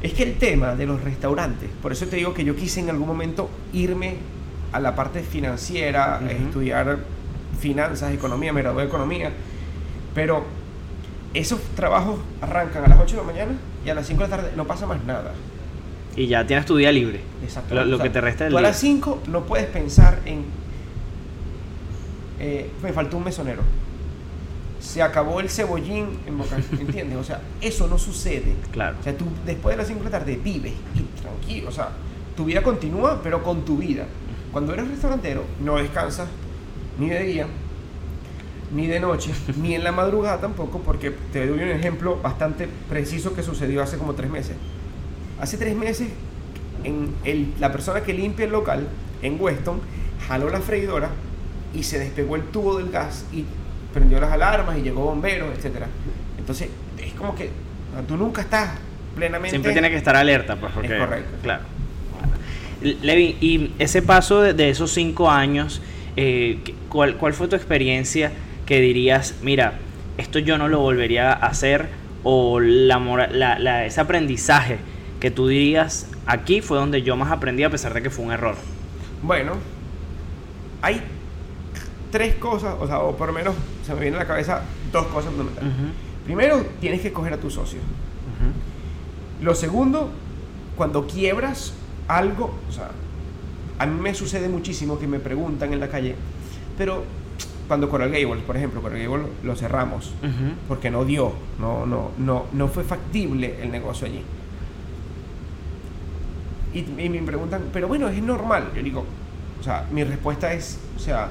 Es 0.00 0.14
que 0.14 0.22
el 0.22 0.38
tema 0.38 0.74
de 0.76 0.86
los 0.86 1.02
restaurantes, 1.02 1.68
por 1.82 1.92
eso 1.92 2.06
te 2.06 2.16
digo 2.16 2.32
que 2.32 2.44
yo 2.44 2.56
quise 2.56 2.80
en 2.80 2.88
algún 2.88 3.06
momento 3.06 3.50
irme 3.74 4.16
a 4.72 4.80
la 4.80 4.96
parte 4.96 5.22
financiera, 5.22 6.22
estudiar 6.28 7.00
finanzas, 7.60 8.14
economía, 8.14 8.52
me 8.54 8.62
gradué 8.62 8.82
de 8.82 8.88
economía, 8.88 9.30
pero 10.14 10.42
esos 11.34 11.60
trabajos 11.76 12.20
arrancan 12.40 12.84
a 12.84 12.88
las 12.88 12.98
8 13.00 13.16
de 13.16 13.22
la 13.22 13.26
mañana 13.32 13.52
y 13.84 13.90
a 13.90 13.94
las 13.94 14.06
5 14.06 14.22
de 14.22 14.28
la 14.28 14.36
tarde 14.36 14.52
no 14.56 14.66
pasa 14.66 14.86
más 14.86 15.02
nada. 15.04 15.32
Y 16.14 16.26
ya 16.26 16.46
tienes 16.46 16.66
tu 16.66 16.76
día 16.76 16.92
libre. 16.92 17.20
Exacto. 17.42 17.74
Lo, 17.74 17.84
lo 17.86 17.98
que 17.98 18.10
te 18.10 18.20
resta 18.20 18.44
del 18.44 18.52
Tú 18.52 18.58
a 18.58 18.62
las 18.62 18.78
5 18.78 19.22
no 19.28 19.44
puedes 19.44 19.66
pensar 19.66 20.20
en. 20.26 20.44
eh, 22.38 22.70
me 22.82 22.92
faltó 22.92 23.16
un 23.16 23.24
mesonero. 23.24 23.62
Se 24.80 25.00
acabó 25.00 25.40
el 25.40 25.48
cebollín 25.48 26.18
en 26.26 26.36
Boca. 26.38 26.56
¿Entiendes? 26.72 27.16
O 27.18 27.24
sea, 27.24 27.40
eso 27.60 27.86
no 27.86 27.98
sucede. 27.98 28.54
Claro. 28.72 28.96
O 29.00 29.02
sea, 29.02 29.16
tú 29.16 29.24
después 29.46 29.74
de 29.74 29.78
las 29.78 29.86
5 29.88 30.00
de 30.00 30.10
la 30.10 30.18
tarde 30.18 30.36
vives 30.42 30.72
y 30.94 31.20
tranquilo. 31.22 31.68
O 31.68 31.72
sea, 31.72 31.90
tu 32.36 32.44
vida 32.44 32.62
continúa, 32.62 33.20
pero 33.22 33.42
con 33.42 33.64
tu 33.64 33.78
vida. 33.78 34.04
Cuando 34.52 34.74
eres 34.74 34.88
restaurantero, 34.88 35.44
no 35.64 35.76
descansas 35.76 36.28
ni 36.98 37.08
de 37.08 37.22
día, 37.22 37.46
ni 38.74 38.86
de 38.86 39.00
noche, 39.00 39.30
ni 39.60 39.74
en 39.74 39.84
la 39.84 39.92
madrugada 39.92 40.40
tampoco, 40.40 40.80
porque 40.80 41.12
te 41.32 41.46
doy 41.46 41.60
un 41.62 41.68
ejemplo 41.68 42.18
bastante 42.22 42.68
preciso 42.88 43.34
que 43.34 43.42
sucedió 43.42 43.82
hace 43.82 43.98
como 43.98 44.14
tres 44.14 44.30
meses. 44.30 44.56
Hace 45.40 45.56
tres 45.58 45.74
meses, 45.76 46.08
en 46.84 47.10
el- 47.24 47.52
la 47.60 47.70
persona 47.72 48.02
que 48.02 48.12
limpia 48.12 48.44
el 48.46 48.52
local 48.52 48.86
en 49.22 49.36
Weston 49.40 49.80
jaló 50.28 50.48
la 50.50 50.60
freidora 50.60 51.10
y 51.74 51.82
se 51.82 51.98
despegó 51.98 52.36
el 52.36 52.42
tubo 52.44 52.78
del 52.78 52.90
gas 52.90 53.24
y 53.32 53.44
prendió 53.92 54.20
las 54.20 54.32
alarmas 54.32 54.78
y 54.78 54.82
llegó 54.82 55.04
bomberos, 55.04 55.48
etcétera. 55.56 55.86
Entonces, 56.38 56.68
es 56.98 57.12
como 57.14 57.34
que 57.34 57.50
tú 58.08 58.16
nunca 58.16 58.42
estás 58.42 58.70
plenamente. 59.14 59.50
Siempre 59.50 59.72
tiene 59.72 59.90
que 59.90 59.96
estar 59.96 60.16
alerta, 60.16 60.56
pues, 60.56 60.72
porque... 60.72 60.96
correcto. 60.96 61.30
Claro. 61.42 61.62
Levi, 63.02 63.36
y 63.40 63.72
ese 63.78 64.02
paso 64.02 64.40
de, 64.42 64.54
de 64.54 64.70
esos 64.70 64.90
cinco 64.92 65.30
años, 65.30 65.80
eh, 66.16 66.58
¿qué- 66.64 66.74
¿cuál, 66.88 67.16
¿cuál 67.16 67.32
fue 67.32 67.46
tu 67.48 67.54
experiencia 67.54 68.32
que 68.72 68.80
dirías, 68.80 69.34
mira, 69.42 69.74
esto 70.16 70.38
yo 70.38 70.56
no 70.56 70.66
lo 70.66 70.80
volvería 70.80 71.30
a 71.30 71.48
hacer 71.48 71.90
o 72.24 72.58
la, 72.58 72.98
la, 73.30 73.58
la, 73.58 73.84
ese 73.84 74.00
aprendizaje 74.00 74.78
que 75.20 75.30
tú 75.30 75.46
dirías, 75.46 76.08
aquí 76.24 76.62
fue 76.62 76.78
donde 76.78 77.02
yo 77.02 77.14
más 77.14 77.30
aprendí 77.30 77.64
a 77.64 77.68
pesar 77.68 77.92
de 77.92 78.00
que 78.00 78.08
fue 78.08 78.24
un 78.24 78.32
error? 78.32 78.54
Bueno, 79.22 79.56
hay 80.80 81.02
tres 82.10 82.36
cosas, 82.36 82.74
o 82.80 82.86
sea, 82.86 83.00
o 83.00 83.14
por 83.14 83.26
lo 83.26 83.34
menos 83.34 83.54
se 83.84 83.92
me 83.92 84.00
viene 84.00 84.16
a 84.16 84.20
la 84.20 84.26
cabeza 84.26 84.62
dos 84.90 85.06
cosas 85.08 85.34
fundamentales. 85.34 85.70
Primero, 86.24 86.64
tienes 86.80 87.02
que 87.02 87.08
escoger 87.08 87.34
a 87.34 87.36
tu 87.36 87.50
socio. 87.50 87.80
Lo 89.42 89.54
segundo, 89.54 90.08
cuando 90.78 91.06
quiebras 91.06 91.74
algo, 92.08 92.58
o 92.70 92.72
sea, 92.72 92.88
a 93.78 93.84
mí 93.84 94.00
me 94.00 94.14
sucede 94.14 94.48
muchísimo 94.48 94.98
que 94.98 95.06
me 95.06 95.18
preguntan 95.18 95.74
en 95.74 95.80
la 95.80 95.88
calle, 95.88 96.14
pero 96.78 97.04
cuando 97.68 97.88
Coral 97.88 98.10
Gables, 98.10 98.42
por 98.44 98.56
ejemplo, 98.56 98.82
Coral 98.82 99.02
Gables 99.02 99.26
lo 99.42 99.56
cerramos 99.56 100.12
porque 100.68 100.90
no 100.90 101.04
dio, 101.04 101.32
no, 101.58 101.86
no, 101.86 102.10
no, 102.18 102.46
no 102.52 102.68
fue 102.68 102.84
factible 102.84 103.62
el 103.62 103.70
negocio 103.70 104.06
allí. 104.06 104.22
Y, 106.74 106.78
y, 106.78 107.08
me 107.08 107.22
preguntan, 107.22 107.64
pero 107.72 107.88
bueno, 107.88 108.08
es 108.08 108.22
normal. 108.22 108.70
Yo 108.74 108.82
digo, 108.82 109.04
o 109.60 109.62
sea, 109.62 109.86
mi 109.90 110.04
respuesta 110.04 110.52
es, 110.52 110.78
o 110.96 110.98
sea, 110.98 111.28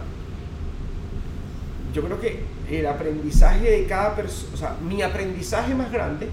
yo 1.93 2.03
creo 2.03 2.19
que 2.19 2.43
el 2.69 2.85
aprendizaje 2.85 3.69
de 3.69 3.85
cada 3.85 4.15
persona, 4.15 4.53
o 4.53 4.57
sea, 4.57 4.75
mi 4.87 5.01
aprendizaje 5.01 5.75
más 5.75 5.91
grande 5.91 6.29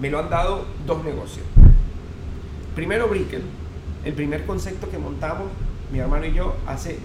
me 0.00 0.10
lo 0.10 0.18
han 0.18 0.30
dado 0.30 0.64
dos 0.86 1.04
negocios. 1.04 1.46
Primero, 2.74 3.08
Brickell, 3.08 3.42
el 4.04 4.12
primer 4.12 4.44
concepto 4.46 4.90
que 4.90 4.98
montamos, 4.98 5.46
mi 5.92 5.98
hermano 5.98 6.26
y 6.26 6.32
yo, 6.32 6.54
hace 6.66 6.98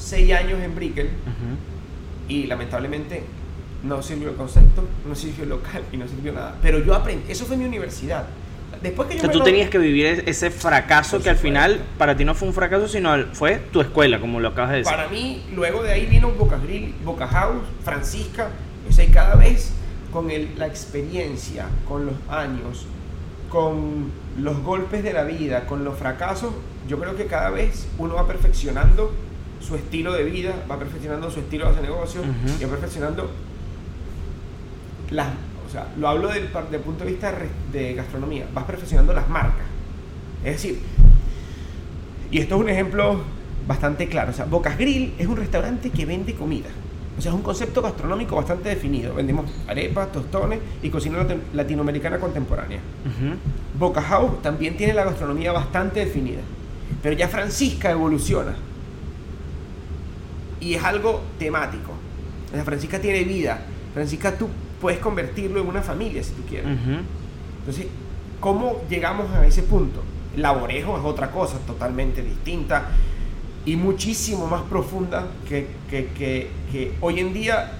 seis 0.00 0.32
años 0.32 0.60
en 0.60 0.74
Brickell, 0.74 1.10
y 2.28 2.46
lamentablemente 2.46 3.22
no 3.82 4.02
sirvió 4.02 4.30
el 4.30 4.36
concepto, 4.36 4.84
no 5.06 5.14
sirvió 5.14 5.44
el 5.44 5.50
local 5.50 5.82
y 5.92 5.96
no 5.96 6.06
sirvió 6.06 6.32
nada. 6.32 6.56
Pero 6.62 6.78
yo 6.78 6.94
aprendí, 6.94 7.30
eso 7.30 7.44
fue 7.44 7.56
mi 7.56 7.64
universidad. 7.64 8.26
Después 8.82 9.08
que 9.08 9.18
yo 9.18 9.30
tú 9.30 9.40
tenías 9.40 9.68
que 9.68 9.78
vivir 9.78 10.24
ese 10.26 10.50
fracaso 10.50 11.20
que 11.20 11.28
al 11.28 11.36
final 11.36 11.80
para 11.98 12.16
ti 12.16 12.24
no 12.24 12.34
fue 12.34 12.48
un 12.48 12.54
fracaso, 12.54 12.88
sino 12.88 13.14
fue 13.32 13.56
tu 13.72 13.80
escuela, 13.80 14.20
como 14.20 14.40
lo 14.40 14.48
acabas 14.48 14.70
de 14.70 14.76
decir. 14.78 14.92
Para 14.92 15.08
mí, 15.08 15.44
luego 15.54 15.82
de 15.82 15.92
ahí 15.92 16.06
vino 16.06 16.30
Boca 16.30 16.58
Grill, 16.58 16.94
Boca 17.04 17.26
House, 17.26 17.62
Francisca, 17.84 18.48
o 18.88 18.92
sea, 18.92 19.06
cada 19.10 19.34
vez 19.34 19.72
con 20.10 20.30
el, 20.30 20.50
la 20.56 20.66
experiencia, 20.66 21.66
con 21.86 22.06
los 22.06 22.14
años, 22.28 22.86
con 23.50 24.12
los 24.38 24.62
golpes 24.62 25.02
de 25.02 25.12
la 25.12 25.24
vida, 25.24 25.66
con 25.66 25.84
los 25.84 25.98
fracasos, 25.98 26.52
yo 26.88 26.98
creo 26.98 27.16
que 27.16 27.26
cada 27.26 27.50
vez 27.50 27.86
uno 27.98 28.14
va 28.14 28.26
perfeccionando 28.26 29.12
su 29.60 29.76
estilo 29.76 30.12
de 30.12 30.24
vida, 30.24 30.54
va 30.70 30.78
perfeccionando 30.78 31.30
su 31.30 31.40
estilo 31.40 31.72
de 31.72 31.82
negocio 31.82 32.22
y 32.58 32.64
va 32.64 32.70
perfeccionando 32.70 33.30
las 35.10 35.28
o 35.70 35.72
sea, 35.72 35.86
lo 35.96 36.08
hablo 36.08 36.26
del, 36.26 36.48
punto 36.48 37.04
de 37.04 37.12
vista 37.12 37.32
de 37.70 37.94
gastronomía, 37.94 38.44
vas 38.52 38.64
perfeccionando 38.64 39.12
las 39.12 39.28
marcas. 39.28 39.66
Es 40.44 40.54
decir, 40.54 40.80
y 42.28 42.40
esto 42.40 42.56
es 42.56 42.60
un 42.60 42.68
ejemplo 42.68 43.20
bastante 43.68 44.08
claro, 44.08 44.32
o 44.32 44.34
sea, 44.34 44.46
Bocas 44.46 44.76
Grill 44.76 45.14
es 45.16 45.28
un 45.28 45.36
restaurante 45.36 45.90
que 45.90 46.06
vende 46.06 46.34
comida. 46.34 46.70
O 47.16 47.22
sea, 47.22 47.30
es 47.30 47.36
un 47.36 47.42
concepto 47.42 47.82
gastronómico 47.82 48.34
bastante 48.34 48.68
definido. 48.70 49.14
Vendemos 49.14 49.48
arepas, 49.68 50.10
tostones 50.10 50.58
y 50.82 50.90
cocina 50.90 51.24
latinoamericana 51.52 52.18
contemporánea. 52.18 52.80
Boca 53.78 54.02
House 54.02 54.42
también 54.42 54.76
tiene 54.76 54.94
la 54.94 55.04
gastronomía 55.04 55.52
bastante 55.52 56.00
definida. 56.00 56.40
Pero 57.00 57.14
ya 57.14 57.28
Francisca 57.28 57.92
evoluciona. 57.92 58.56
Y 60.60 60.74
es 60.74 60.84
algo 60.84 61.22
temático. 61.38 61.92
O 62.50 62.54
sea, 62.54 62.64
Francisca 62.64 63.00
tiene 63.00 63.24
vida. 63.24 63.62
Francisca, 63.94 64.36
tú 64.36 64.48
puedes 64.80 65.00
convertirlo 65.00 65.60
en 65.60 65.66
una 65.66 65.82
familia 65.82 66.22
si 66.22 66.32
tú 66.32 66.42
quieres. 66.48 66.78
Entonces, 67.60 67.86
¿cómo 68.40 68.82
llegamos 68.88 69.30
a 69.32 69.46
ese 69.46 69.62
punto? 69.62 70.02
Laborejo 70.36 70.96
es 70.96 71.04
otra 71.04 71.30
cosa 71.30 71.58
totalmente 71.66 72.22
distinta 72.22 72.88
y 73.64 73.76
muchísimo 73.76 74.46
más 74.46 74.62
profunda 74.62 75.26
que, 75.48 75.66
que, 75.90 76.06
que, 76.06 76.50
que, 76.72 76.94
hoy 77.00 77.20
en 77.20 77.32
día 77.34 77.72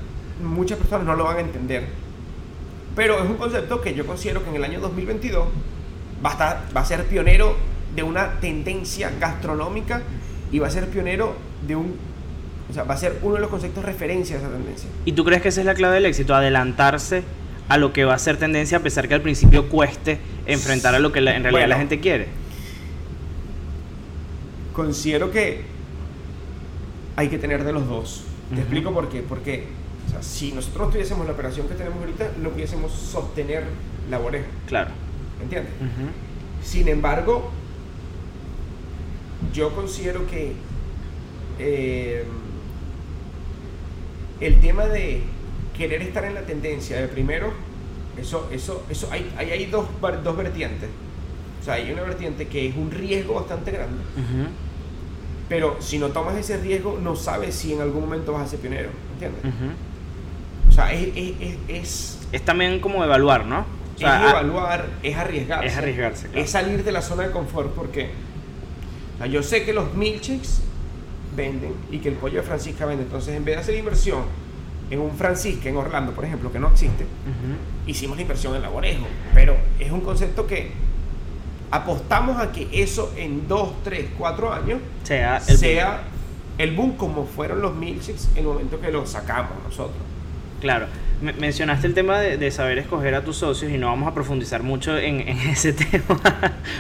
muchas 0.43 0.79
personas 0.79 1.07
no 1.07 1.15
lo 1.15 1.25
van 1.25 1.39
a 1.39 1.41
entender. 1.41 1.87
Pero 2.95 3.23
es 3.23 3.31
un 3.31 3.37
concepto 3.37 3.81
que 3.81 3.95
yo 3.95 4.07
considero 4.07 4.43
que 4.43 4.51
en 4.51 4.57
el 4.57 4.65
año 4.65 4.81
2022 4.81 5.47
va 6.25 6.31
a, 6.31 6.33
estar, 6.33 6.65
va 6.77 6.81
a 6.81 6.85
ser 6.85 7.07
pionero 7.07 7.57
de 7.95 8.03
una 8.03 8.41
tendencia 8.41 9.11
gastronómica 9.19 10.03
y 10.53 10.59
va 10.59 10.67
a 10.67 10.71
ser 10.71 10.89
pionero 10.89 11.35
de 11.67 11.77
un 11.77 11.97
o 12.71 12.73
sea, 12.73 12.85
va 12.85 12.95
a 12.95 12.99
ser 12.99 13.19
uno 13.23 13.35
de 13.35 13.41
los 13.41 13.51
conceptos 13.51 13.85
referencia 13.85 14.37
de 14.37 14.43
esa 14.43 14.53
tendencia. 14.53 14.89
¿Y 15.05 15.13
tú 15.13 15.25
crees 15.25 15.43
que 15.43 15.49
esa 15.49 15.61
es 15.61 15.67
la 15.67 15.75
clave 15.75 15.97
del 15.97 16.07
éxito? 16.07 16.35
Adelantarse 16.35 17.25
a 17.69 17.77
lo 17.79 17.93
que 17.93 18.05
va 18.05 18.15
a 18.15 18.19
ser 18.19 18.37
tendencia 18.37 18.79
a 18.79 18.81
pesar 18.81 19.09
que 19.09 19.15
al 19.15 19.23
principio 19.23 19.69
cueste 19.69 20.19
enfrentar 20.47 20.95
a 20.95 21.01
lo 21.01 21.13
que 21.13 21.19
en 21.19 21.43
realidad 21.43 21.69
la 21.69 21.79
gente 21.79 22.01
quiere. 22.01 22.29
Considero 24.73 25.31
que 25.33 25.63
hay 27.17 27.29
que 27.29 27.39
tener 27.39 27.65
de 27.65 27.73
los 27.73 27.89
dos. 27.89 28.25
Te 28.55 28.61
explico 28.61 28.93
por 28.93 29.09
qué. 29.09 29.23
Porque 29.23 29.67
o 30.07 30.11
sea, 30.11 30.23
si 30.23 30.53
nosotros 30.53 30.93
tuviésemos 30.93 31.27
la 31.27 31.33
operación 31.33 31.69
que 31.69 31.75
tenemos 31.75 31.99
ahorita, 31.99 32.33
no 32.41 32.51
pudiésemos 32.51 32.93
sostener 32.93 33.65
la 34.09 34.21
oreja. 34.21 34.47
Claro. 34.67 34.91
¿Entiendes? 35.43 35.73
Sin 36.63 36.89
embargo, 36.89 37.51
yo 39.53 39.75
considero 39.75 40.27
que 40.27 40.53
eh, 41.59 42.25
el 44.41 44.61
tema 44.61 44.87
de 44.87 45.23
querer 45.77 46.03
estar 46.03 46.25
en 46.25 46.35
la 46.35 46.43
tendencia, 46.43 47.01
de 47.01 47.09
primero, 47.09 47.53
eso, 48.19 48.49
eso, 48.53 48.85
eso, 48.89 49.09
hay, 49.11 49.31
hay, 49.37 49.51
hay 49.51 49.67
dos, 49.67 49.87
dos 50.23 50.37
vertientes. 50.37 50.89
O 51.61 51.65
sea, 51.65 51.75
hay 51.75 51.93
una 51.93 52.03
vertiente 52.03 52.49
que 52.49 52.69
es 52.69 52.77
un 52.77 52.91
riesgo 52.91 53.35
bastante 53.35 53.71
grande. 53.71 54.03
Pero 55.49 55.77
si 55.81 55.99
no 55.99 56.09
tomas 56.09 56.37
ese 56.37 56.57
riesgo, 56.59 56.99
no 57.03 57.17
sabes 57.17 57.55
si 57.55 57.73
en 57.73 57.81
algún 57.81 58.03
momento 58.03 58.33
vas 58.33 58.47
a 58.47 58.51
ser 58.51 58.61
pionero. 58.61 58.91
¿Entiendes? 59.15 59.43
O 60.69 60.73
sea, 60.73 60.93
es, 60.93 61.09
es, 61.15 61.57
es, 61.69 62.19
es, 62.33 62.45
también 62.45 62.81
como 62.81 63.05
evaluar, 63.05 63.45
¿no? 63.45 63.65
es 63.97 64.03
evaluar, 64.03 64.87
es 65.03 65.17
arriesgarse. 65.17 65.67
Es 65.67 65.77
arriesgarse. 65.77 66.29
Es 66.35 66.51
salir 66.51 66.85
de 66.85 66.93
la 66.93 67.03
zona 67.03 67.25
de 67.25 67.33
confort 67.33 67.75
porque 67.75 68.11
o 69.15 69.19
sea, 69.19 69.27
yo 69.27 69.43
sé 69.43 69.65
que 69.65 69.75
los 69.75 69.93
milkshakes 69.95 70.63
venden 71.37 71.75
y 71.91 71.99
que 71.99 72.09
el 72.09 72.15
pollo 72.17 72.41
de 72.41 72.43
Francisca 72.43 72.87
vende. 72.87 73.05
Entonces, 73.05 73.35
en 73.35 73.45
vez 73.45 73.57
de 73.57 73.63
hacer 73.63 73.77
inversión 73.77 74.25
en 74.91 75.01
un 75.01 75.13
Francisca 75.13 75.69
en 75.69 75.77
Orlando, 75.77 76.13
por 76.13 76.25
ejemplo, 76.25 76.51
que 76.51 76.59
no 76.59 76.69
existe, 76.69 77.07
hicimos 77.87 78.17
la 78.17 78.23
inversión 78.23 78.57
en 78.57 78.63
Laborejo. 78.63 79.07
Pero 79.35 79.57
es 79.79 79.91
un 79.91 80.01
concepto 80.01 80.47
que 80.47 80.73
apostamos 81.71 82.41
a 82.41 82.51
que 82.51 82.69
eso 82.73 83.13
en 83.17 83.47
2, 83.47 83.73
3, 83.85 84.07
4 84.19 84.53
años 84.53 84.81
sea 85.05 85.37
el, 85.47 85.57
sea 85.57 85.91
boom. 85.91 86.01
el 86.59 86.77
boom 86.77 86.97
como 86.97 87.27
fueron 87.27 87.63
los 87.63 87.75
milkshakes 87.77 88.31
en 88.33 88.39
el 88.39 88.45
momento 88.45 88.81
que 88.81 88.91
los 88.91 89.11
sacamos 89.11 89.53
nosotros. 89.65 90.03
Claro 90.61 90.87
mencionaste 91.21 91.87
el 91.87 91.95
tema 91.95 92.19
de, 92.19 92.51
saber 92.51 92.79
escoger 92.79 93.15
a 93.15 93.23
tus 93.23 93.37
socios 93.37 93.71
y 93.71 93.79
no 93.79 93.89
vamos 93.89 94.09
a 94.09 94.15
profundizar 94.15 94.63
mucho 94.63 94.97
en, 94.97 95.21
ese 95.29 95.73
tema, 95.73 96.21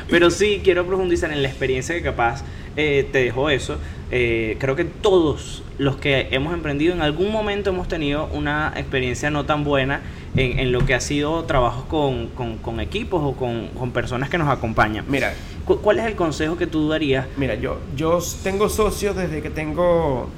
pero 0.09 0.30
sí 0.30 0.61
quiero 0.64 0.87
profundizar 0.87 1.30
en 1.30 1.42
la 1.42 1.49
experiencia 1.49 1.95
que 1.95 2.02
capaz 2.02 2.42
eh, 2.76 3.09
te 3.12 3.25
dejó 3.25 3.50
eso. 3.50 3.78
Eh, 4.12 4.57
creo 4.59 4.75
que 4.75 4.85
todos 4.85 5.62
los 5.79 5.97
que 5.97 6.29
hemos 6.33 6.52
emprendido 6.52 6.93
en 6.95 7.00
algún 7.00 7.31
momento 7.31 7.71
hemos 7.71 7.87
tenido 7.87 8.29
una 8.33 8.73
experiencia 8.76 9.31
no 9.31 9.47
tan 9.47 9.62
buena 9.62 10.00
en, 10.35 10.73
lo 10.73 10.85
que 10.85 10.95
ha 10.95 11.00
sido 11.00 11.45
trabajos 11.45 11.85
con, 11.85 12.81
equipos 12.81 13.23
o 13.23 13.35
con, 13.35 13.93
personas 13.93 14.29
que 14.29 14.38
nos 14.38 14.49
acompañan. 14.49 15.05
Mira, 15.09 15.35
¿cuál 15.64 16.00
es 16.00 16.07
el 16.07 16.17
consejo 16.17 16.57
que 16.57 16.67
tú 16.67 16.88
darías? 16.88 17.26
Mira, 17.37 17.55
yo, 17.55 17.79
yo 17.97 18.19
tengo 18.43 18.69
socios 18.69 19.17
desde 19.17 19.43
que 19.43 19.50
tengo, 19.50 20.29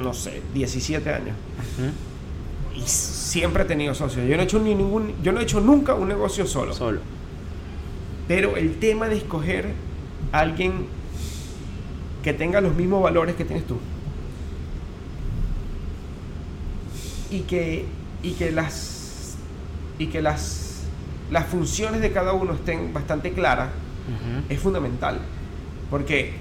no 0.00 0.12
sé, 0.12 0.42
17 0.52 1.08
años 1.08 1.36
y 2.74 2.80
siempre 2.82 3.62
he 3.62 3.66
tenido 3.66 3.94
socios. 3.94 4.26
Yo 4.26 4.36
no 4.36 4.42
he 4.42 4.44
hecho 4.44 4.58
ni 4.58 4.74
ningún, 4.74 5.14
yo 5.22 5.32
no 5.32 5.40
he 5.40 5.42
hecho 5.42 5.60
nunca 5.60 5.94
un 5.94 6.08
negocio 6.08 6.46
solo. 6.46 6.72
Solo. 6.72 7.00
Pero 8.28 8.56
el 8.56 8.78
tema 8.78 9.08
de 9.08 9.16
escoger 9.16 9.72
a 10.32 10.40
alguien 10.40 10.86
que 12.22 12.32
tenga 12.32 12.60
los 12.60 12.74
mismos 12.74 13.02
valores 13.02 13.34
que 13.34 13.44
tienes 13.44 13.66
tú. 13.66 13.78
Y 17.30 17.40
que 17.40 17.86
y 18.22 18.32
que 18.32 18.52
las 18.52 19.36
y 19.98 20.06
que 20.06 20.22
las 20.22 20.82
las 21.30 21.46
funciones 21.46 22.00
de 22.00 22.12
cada 22.12 22.32
uno 22.32 22.52
estén 22.52 22.92
bastante 22.92 23.32
claras 23.32 23.70
es 24.48 24.60
fundamental. 24.60 25.18
Porque 25.90 26.34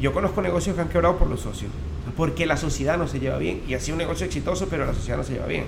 yo 0.00 0.12
conozco 0.12 0.42
negocios 0.42 0.74
que 0.74 0.82
han 0.82 0.88
quebrado 0.88 1.16
por 1.16 1.28
los 1.28 1.40
socios. 1.40 1.70
Porque 2.16 2.46
la 2.46 2.56
sociedad 2.56 2.98
no 2.98 3.08
se 3.08 3.20
lleva 3.20 3.38
bien. 3.38 3.62
Y 3.68 3.74
ha 3.74 3.80
sido 3.80 3.94
un 3.94 3.98
negocio 3.98 4.26
exitoso, 4.26 4.68
pero 4.68 4.86
la 4.86 4.94
sociedad 4.94 5.18
no 5.18 5.24
se 5.24 5.34
lleva 5.34 5.46
bien. 5.46 5.64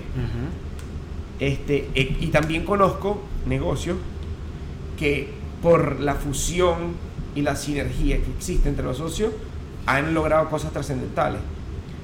este, 1.39 1.89
eh, 1.95 2.17
y 2.19 2.27
también 2.27 2.65
conozco 2.65 3.21
negocios 3.45 3.97
que 4.97 5.29
por 5.61 5.99
la 5.99 6.15
fusión 6.15 6.95
y 7.35 7.41
la 7.41 7.55
sinergia 7.55 8.17
que 8.17 8.31
existe 8.31 8.69
entre 8.69 8.85
los 8.85 8.97
socios 8.97 9.33
han 9.85 10.13
logrado 10.13 10.49
cosas 10.49 10.71
trascendentales. 10.71 11.41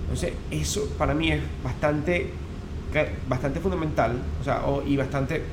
Entonces, 0.04 0.34
eso 0.52 0.88
para 0.98 1.14
mí 1.14 1.32
es 1.32 1.42
bastante 1.64 2.32
bastante 3.28 3.60
fundamental, 3.60 4.14
o 4.40 4.44
sea, 4.44 4.62
y 4.86 4.96
bastante... 4.98 5.44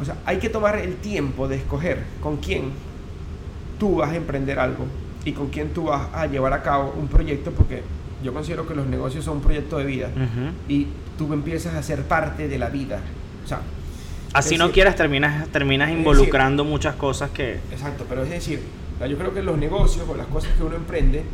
O 0.00 0.04
sea, 0.04 0.16
hay 0.24 0.38
que 0.38 0.48
tomar 0.48 0.78
el 0.78 0.96
tiempo 0.96 1.46
de 1.46 1.56
escoger 1.56 2.04
con 2.22 2.38
quién 2.38 2.70
tú 3.78 3.96
vas 3.96 4.10
a 4.10 4.16
emprender 4.16 4.58
algo 4.58 4.86
y 5.24 5.32
con 5.32 5.48
quién 5.48 5.74
tú 5.74 5.84
vas 5.84 6.08
a 6.14 6.26
llevar 6.26 6.54
a 6.54 6.62
cabo 6.62 6.94
un 6.98 7.08
proyecto, 7.08 7.50
porque 7.50 7.82
yo 8.24 8.32
considero 8.32 8.66
que 8.66 8.74
los 8.74 8.86
negocios 8.86 9.24
son 9.24 9.36
un 9.36 9.42
proyecto 9.42 9.76
de 9.76 9.84
vida 9.84 10.08
y 10.68 10.86
tú 11.18 11.30
empiezas 11.34 11.74
a 11.74 11.82
ser 11.82 12.04
parte 12.04 12.48
de 12.48 12.58
la 12.58 12.70
vida. 12.70 13.00
O 13.44 13.48
sea, 13.48 13.60
Así 14.32 14.56
no 14.56 14.70
quieras, 14.70 14.96
terminas, 14.96 15.48
terminas 15.48 15.90
involucrando 15.90 16.64
muchas 16.64 16.94
cosas 16.94 17.30
que... 17.30 17.58
Exacto, 17.72 18.06
pero 18.08 18.22
es 18.22 18.30
decir, 18.30 18.60
yo 19.08 19.18
creo 19.18 19.34
que 19.34 19.42
los 19.42 19.58
negocios 19.58 20.08
o 20.08 20.14
las 20.14 20.26
cosas 20.26 20.52
que 20.56 20.62
uno 20.62 20.76
emprende, 20.76 21.24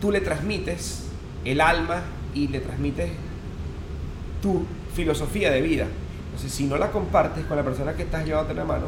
tú 0.00 0.12
le 0.12 0.20
transmites 0.20 1.08
el 1.44 1.60
alma 1.60 2.02
y 2.34 2.48
le 2.48 2.60
transmites 2.60 3.10
tu 4.40 4.64
filosofía 4.94 5.50
de 5.50 5.62
vida. 5.62 5.86
Entonces, 6.26 6.52
si 6.52 6.66
no 6.66 6.76
la 6.78 6.90
compartes 6.90 7.44
con 7.46 7.56
la 7.56 7.64
persona 7.64 7.94
que 7.94 8.02
estás 8.02 8.24
llevando 8.24 8.50
en 8.52 8.56
la 8.58 8.64
mano, 8.64 8.86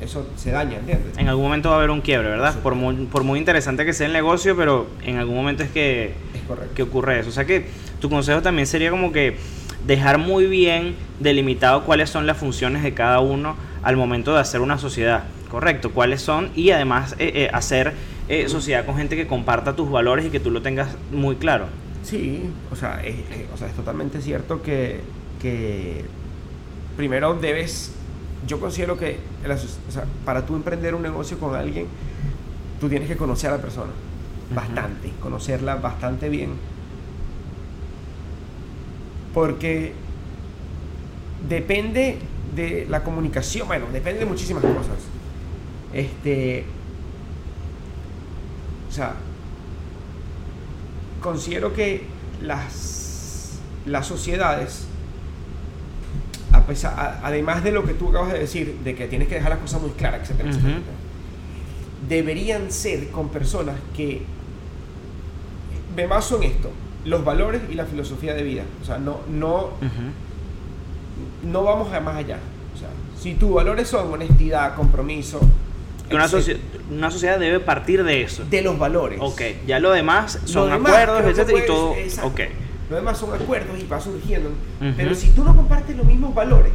eso 0.00 0.26
se 0.36 0.50
daña, 0.50 0.78
¿entiendes? 0.78 1.18
En 1.18 1.28
algún 1.28 1.44
momento 1.44 1.68
va 1.68 1.74
a 1.74 1.78
haber 1.78 1.90
un 1.90 2.00
quiebre, 2.00 2.28
¿verdad? 2.28 2.58
Por 2.60 2.74
muy, 2.74 2.94
por 3.06 3.24
muy 3.24 3.38
interesante 3.38 3.84
que 3.84 3.92
sea 3.92 4.06
el 4.06 4.12
negocio, 4.12 4.56
pero 4.56 4.86
en 5.04 5.18
algún 5.18 5.34
momento 5.34 5.62
es 5.62 5.70
que, 5.70 6.14
que 6.74 6.82
ocurre 6.82 7.20
eso. 7.20 7.28
O 7.28 7.32
sea 7.32 7.44
que 7.44 7.66
tu 8.00 8.08
consejo 8.08 8.40
también 8.40 8.66
sería 8.66 8.90
como 8.90 9.12
que 9.12 9.36
dejar 9.86 10.18
muy 10.18 10.46
bien 10.46 10.94
delimitado 11.20 11.84
cuáles 11.84 12.10
son 12.10 12.26
las 12.26 12.36
funciones 12.36 12.82
de 12.82 12.94
cada 12.94 13.20
uno 13.20 13.56
al 13.82 13.96
momento 13.96 14.34
de 14.34 14.40
hacer 14.40 14.60
una 14.60 14.78
sociedad, 14.78 15.24
¿correcto? 15.50 15.92
¿Cuáles 15.92 16.22
son? 16.22 16.50
Y 16.54 16.70
además 16.70 17.14
eh, 17.18 17.32
eh, 17.34 17.50
hacer 17.52 17.94
eh, 18.28 18.48
sociedad 18.48 18.84
con 18.84 18.96
gente 18.96 19.16
que 19.16 19.26
comparta 19.26 19.74
tus 19.74 19.90
valores 19.90 20.26
y 20.26 20.30
que 20.30 20.40
tú 20.40 20.50
lo 20.50 20.62
tengas 20.62 20.88
muy 21.10 21.36
claro. 21.36 21.66
Sí, 22.02 22.50
o 22.70 22.76
sea, 22.76 23.02
es, 23.04 23.16
o 23.52 23.56
sea, 23.56 23.68
es 23.68 23.74
totalmente 23.74 24.20
cierto 24.20 24.62
que, 24.62 25.00
que 25.40 26.04
primero 26.96 27.34
debes, 27.34 27.92
yo 28.46 28.60
considero 28.60 28.96
que 28.96 29.18
para 30.24 30.46
tú 30.46 30.56
emprender 30.56 30.94
un 30.94 31.02
negocio 31.02 31.38
con 31.38 31.54
alguien, 31.54 31.86
tú 32.80 32.88
tienes 32.88 33.08
que 33.08 33.16
conocer 33.16 33.50
a 33.50 33.56
la 33.56 33.62
persona 33.62 33.90
bastante, 34.54 35.10
conocerla 35.20 35.76
bastante 35.76 36.28
bien 36.28 36.50
porque 39.32 39.92
depende 41.48 42.18
de 42.54 42.86
la 42.88 43.02
comunicación, 43.02 43.68
bueno, 43.68 43.86
depende 43.92 44.20
de 44.20 44.26
muchísimas 44.26 44.62
cosas. 44.62 44.98
Este, 45.92 46.64
o 48.88 48.92
sea, 48.92 49.14
considero 51.20 51.72
que 51.72 52.04
las, 52.42 53.58
las 53.86 54.06
sociedades, 54.06 54.86
a 56.52 56.64
pesar, 56.64 57.20
además 57.22 57.62
de 57.62 57.72
lo 57.72 57.84
que 57.84 57.94
tú 57.94 58.08
acabas 58.08 58.32
de 58.32 58.40
decir, 58.40 58.78
de 58.84 58.94
que 58.94 59.06
tienes 59.06 59.28
que 59.28 59.36
dejar 59.36 59.50
las 59.50 59.60
cosas 59.60 59.80
muy 59.80 59.90
claras, 59.90 60.28
etcétera, 60.28 60.50
deberían 62.08 62.72
ser 62.72 63.10
con 63.10 63.28
personas 63.28 63.76
que 63.96 64.22
me 65.94 66.06
baso 66.06 66.36
en 66.36 66.44
esto 66.44 66.70
los 67.04 67.24
valores 67.24 67.62
y 67.70 67.74
la 67.74 67.86
filosofía 67.86 68.34
de 68.34 68.42
vida. 68.42 68.62
O 68.82 68.84
sea, 68.84 68.98
no, 68.98 69.20
no, 69.28 69.70
no 71.42 71.64
vamos 71.64 71.92
a 71.92 72.00
más 72.00 72.16
allá. 72.16 72.38
O 72.74 72.78
sea, 72.78 72.88
si 73.18 73.34
tus 73.34 73.52
valores 73.52 73.88
son 73.88 74.12
honestidad, 74.12 74.74
compromiso. 74.74 75.40
Una, 76.10 76.28
una, 76.90 77.10
sociedad 77.10 77.38
debe 77.38 77.60
partir 77.60 78.02
de 78.02 78.22
eso. 78.22 78.44
De 78.50 78.62
los 78.62 78.78
valores. 78.78 79.20
Ok, 79.22 79.42
ya 79.66 79.78
lo 79.78 79.92
demás 79.92 80.40
son 80.44 80.72
acuerdos, 80.72 81.24
etcétera, 81.24 81.58
y 81.64 81.66
todo. 81.66 81.94
Ok. 82.24 82.40
Lo 82.90 82.96
demás 82.96 83.18
son 83.18 83.32
acuerdos 83.32 83.78
y 83.80 83.86
va 83.86 84.00
surgiendo. 84.00 84.50
Pero 84.96 85.14
si 85.14 85.30
tú 85.30 85.44
no 85.44 85.54
compartes 85.54 85.96
los 85.96 86.06
mismos 86.06 86.34
valores, 86.34 86.72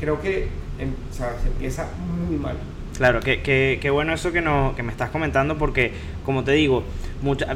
creo 0.00 0.20
que 0.20 0.48
em, 0.78 0.92
se 1.12 1.48
empieza 1.48 1.86
muy 2.26 2.36
mal. 2.36 2.56
Claro, 3.00 3.20
qué 3.20 3.90
bueno 3.90 4.12
eso 4.12 4.30
que, 4.30 4.42
no, 4.42 4.74
que 4.76 4.82
me 4.82 4.92
estás 4.92 5.08
comentando 5.08 5.56
porque, 5.56 5.94
como 6.22 6.44
te 6.44 6.52
digo, 6.52 6.84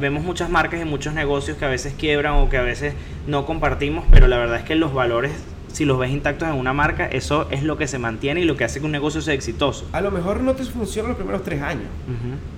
vemos 0.01 0.23
muchas 0.23 0.49
marcas 0.49 0.81
y 0.81 0.85
muchos 0.85 1.13
negocios 1.13 1.55
que 1.55 1.65
a 1.65 1.67
veces 1.67 1.93
quiebran 1.93 2.33
o 2.33 2.49
que 2.49 2.57
a 2.57 2.63
veces 2.63 2.95
no 3.27 3.45
compartimos, 3.45 4.05
pero 4.09 4.27
la 4.27 4.39
verdad 4.39 4.57
es 4.57 4.63
que 4.63 4.73
los 4.73 4.91
valores, 4.91 5.31
si 5.71 5.85
los 5.85 5.99
ves 5.99 6.09
intactos 6.09 6.49
en 6.49 6.55
una 6.55 6.73
marca, 6.73 7.05
eso 7.05 7.47
es 7.51 7.61
lo 7.61 7.77
que 7.77 7.85
se 7.87 7.99
mantiene 7.99 8.41
y 8.41 8.45
lo 8.45 8.57
que 8.57 8.63
hace 8.63 8.79
que 8.79 8.87
un 8.87 8.91
negocio 8.91 9.21
sea 9.21 9.35
exitoso. 9.35 9.87
A 9.91 10.01
lo 10.01 10.09
mejor 10.09 10.39
no 10.39 10.55
te 10.55 10.63
funciona 10.63 11.09
los 11.09 11.17
primeros 11.17 11.43
tres 11.43 11.61
años, 11.61 11.89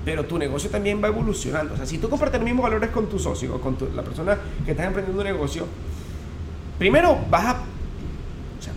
pero 0.06 0.24
tu 0.24 0.38
negocio 0.38 0.70
también 0.70 1.04
va 1.04 1.10
evolucionando. 1.10 1.74
O 1.74 1.76
sea, 1.76 1.86
si 1.86 1.98
tú 1.98 2.08
compartes 2.08 2.40
los 2.40 2.46
mismos 2.46 2.64
valores 2.64 2.90
con 2.92 3.10
tu 3.10 3.20
socio 3.20 3.54
o 3.54 3.60
con 3.60 3.76
la 3.98 4.02
persona 4.02 4.38
que 4.64 4.72
estás 4.72 4.88
emprendiendo 4.88 5.22
un 5.22 5.28
negocio, 5.28 5.66
primero 6.80 7.18
vas 7.30 7.48
a 7.48 7.64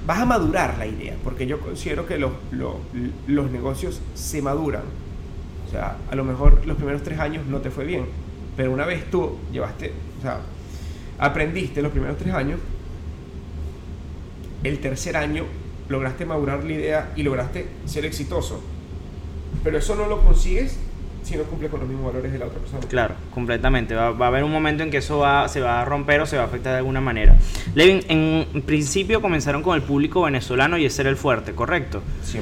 vas 0.06 0.18
a 0.18 0.24
madurar 0.24 0.78
la 0.78 0.86
idea, 0.86 1.16
porque 1.22 1.46
yo 1.46 1.60
considero 1.60 2.06
que 2.06 2.18
los, 2.18 2.32
los, 3.26 3.50
negocios 3.50 4.00
se 4.14 4.42
maduran. 4.42 4.82
O 5.66 5.70
sea, 5.70 5.96
a 6.10 6.14
lo 6.16 6.24
mejor 6.24 6.66
los 6.66 6.76
primeros 6.76 7.02
tres 7.02 7.18
años 7.18 7.46
no 7.46 7.60
te 7.60 7.70
fue 7.70 7.84
bien, 7.84 8.06
pero 8.56 8.72
una 8.72 8.84
vez 8.84 9.10
tú 9.10 9.36
llevaste, 9.52 9.92
o 10.18 10.22
sea, 10.22 10.40
aprendiste 11.18 11.82
los 11.82 11.92
primeros 11.92 12.18
tres 12.18 12.34
años, 12.34 12.58
el 14.62 14.78
tercer 14.80 15.16
año 15.16 15.44
lograste 15.88 16.26
madurar 16.26 16.64
la 16.64 16.72
idea 16.72 17.12
y 17.16 17.22
lograste 17.22 17.66
ser 17.86 18.04
exitoso. 18.04 18.60
Pero 19.64 19.78
eso 19.78 19.94
no 19.94 20.06
lo 20.06 20.22
consigues 20.22 20.78
si 21.22 21.36
no 21.36 21.44
cumple 21.44 21.68
con 21.68 21.80
los 21.80 21.88
mismos 21.88 22.06
valores 22.06 22.32
de 22.32 22.38
la 22.38 22.46
otra 22.46 22.58
persona. 22.58 22.80
Claro, 22.88 23.14
completamente. 23.32 23.94
Va, 23.94 24.08
a 24.08 24.26
haber 24.26 24.44
un 24.44 24.50
momento 24.50 24.82
en 24.82 24.90
que 24.90 24.98
eso 24.98 25.18
va, 25.18 25.48
se 25.48 25.60
va 25.60 25.82
a 25.82 25.84
romper 25.84 26.20
o 26.20 26.26
se 26.26 26.36
va 26.36 26.42
a 26.42 26.46
afectar 26.46 26.72
de 26.72 26.78
alguna 26.78 27.00
manera. 27.00 27.36
Levin, 27.74 28.02
en 28.08 28.62
principio 28.62 29.20
comenzaron 29.20 29.62
con 29.62 29.76
el 29.76 29.82
público 29.82 30.22
venezolano 30.22 30.78
y 30.78 30.86
ese 30.86 31.02
era 31.02 31.10
el 31.10 31.16
fuerte, 31.16 31.52
¿correcto? 31.52 32.02
100%. 32.24 32.40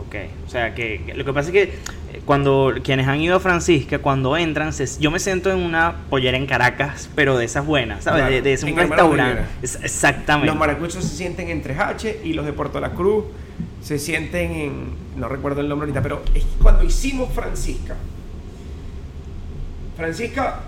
Ok, 0.07 0.15
o 0.45 0.49
sea 0.49 0.75
que, 0.75 1.13
lo 1.15 1.23
que 1.23 1.31
pasa 1.31 1.49
es 1.49 1.53
que 1.53 1.63
eh, 1.63 2.21
cuando 2.25 2.73
quienes 2.83 3.07
han 3.07 3.21
ido 3.21 3.37
a 3.37 3.39
Francisca, 3.39 3.99
cuando 3.99 4.35
entran, 4.35 4.73
yo 4.99 5.09
me 5.09 5.19
siento 5.19 5.49
en 5.51 5.59
una 5.59 5.95
pollera 6.09 6.35
en 6.35 6.47
Caracas, 6.47 7.09
pero 7.15 7.37
de 7.37 7.45
esas 7.45 7.65
buenas, 7.65 8.03
¿sabes? 8.03 8.29
de, 8.29 8.41
de, 8.41 8.59
un 8.65 8.75
restaurante. 8.77 9.43
exactamente. 9.61 10.47
Los 10.47 10.57
maracuchos 10.57 11.05
se 11.05 11.15
sienten 11.15 11.47
en 11.47 11.63
3H 11.63 12.25
y 12.25 12.33
los 12.33 12.45
de 12.45 12.51
Puerto 12.51 12.81
La 12.81 12.91
Cruz 12.91 13.23
se 13.81 13.99
sienten 13.99 14.51
en, 14.51 15.00
no 15.17 15.27
recuerdo 15.27 15.61
el 15.61 15.69
nombre 15.69 15.85
ahorita, 15.85 16.01
pero 16.01 16.21
es 16.33 16.45
cuando 16.61 16.83
hicimos 16.83 17.29
Francisca, 17.31 17.95
Francisca 19.95 20.61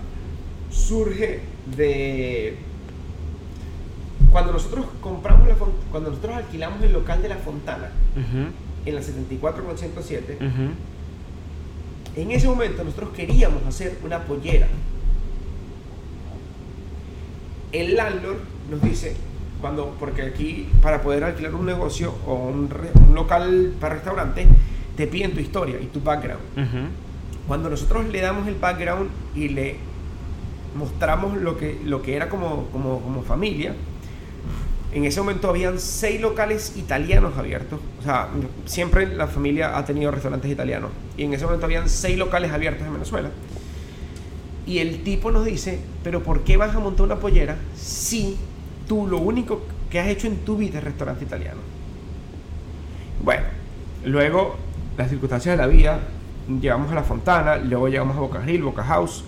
surge 0.69 1.41
de 1.75 2.57
cuando 4.31 4.51
nosotros 4.51 4.85
compramos 5.01 5.47
la 5.47 5.55
cuando 5.91 6.09
nosotros 6.09 6.35
alquilamos 6.35 6.81
el 6.81 6.93
local 6.93 7.21
de 7.21 7.29
la 7.29 7.37
Fontana 7.37 7.91
en 8.85 8.95
la 8.95 9.01
74 9.01 9.63
con 9.63 9.77
107 9.77 10.37
en 12.15 12.31
ese 12.31 12.47
momento 12.47 12.83
nosotros 12.83 13.09
queríamos 13.15 13.65
hacer 13.65 13.97
una 14.03 14.23
pollera. 14.23 14.67
El 17.71 17.95
landlord 17.95 18.37
nos 18.69 18.81
dice 18.83 19.15
cuando, 19.63 19.95
porque 19.97 20.23
aquí 20.23 20.67
para 20.81 21.01
poder 21.01 21.23
alquilar 21.23 21.55
un 21.55 21.65
negocio 21.65 22.13
o 22.27 22.33
un, 22.49 22.69
local 23.13 23.71
para 23.79 23.95
restaurante, 23.95 24.45
te 24.97 25.07
piden 25.07 25.31
tu 25.31 25.39
historia 25.39 25.79
y 25.79 25.85
tu 25.85 26.01
background. 26.01 26.41
Cuando 27.47 27.69
nosotros 27.69 28.05
le 28.09 28.19
damos 28.19 28.45
el 28.49 28.55
background 28.55 29.09
y 29.33 29.47
le 29.47 29.77
mostramos 30.75 31.37
lo 31.37 31.57
que, 31.57 31.79
lo 31.85 32.01
que 32.01 32.17
era 32.17 32.27
como, 32.27 32.65
como, 32.73 33.23
familia, 33.23 33.73
en 34.91 35.05
ese 35.05 35.21
momento 35.21 35.47
habían 35.47 35.79
seis 35.79 36.19
locales 36.19 36.73
italianos 36.75 37.37
abiertos. 37.37 37.79
O 38.01 38.03
sea, 38.03 38.27
siempre 38.65 39.15
la 39.15 39.27
familia 39.27 39.77
ha 39.77 39.85
tenido 39.85 40.11
restaurantes 40.11 40.51
italianos. 40.51 40.91
Y 41.15 41.23
en 41.23 41.33
ese 41.33 41.45
momento 41.45 41.67
habían 41.67 41.87
seis 41.87 42.17
locales 42.17 42.51
abiertos 42.51 42.85
en 42.85 42.91
Venezuela. 42.91 43.29
Y 44.67 44.79
el 44.79 45.03
tipo 45.03 45.31
nos 45.31 45.45
dice, 45.45 45.79
pero 46.03 46.21
¿por 46.21 46.41
qué 46.41 46.57
vas 46.57 46.75
a 46.75 46.79
montar 46.79 47.05
una 47.05 47.19
pollera 47.21 47.55
si 47.77 48.37
tú 48.87 49.07
lo 49.07 49.17
único 49.17 49.63
que 49.89 49.99
has 49.99 50.07
hecho 50.07 50.27
en 50.27 50.37
tu 50.37 50.57
vida 50.57 50.79
es 50.79 50.83
restaurante 50.83 51.23
italiano. 51.23 51.61
Bueno, 53.23 53.43
luego 54.05 54.57
las 54.97 55.09
circunstancias 55.09 55.57
de 55.57 55.61
la 55.61 55.67
vida, 55.67 55.99
llegamos 56.61 56.91
a 56.91 56.95
La 56.95 57.03
Fontana, 57.03 57.57
luego 57.57 57.87
llegamos 57.87 58.17
a 58.17 58.19
Boca 58.19 58.39
Grill, 58.39 58.63
Boca 58.63 58.83
House, 58.83 59.23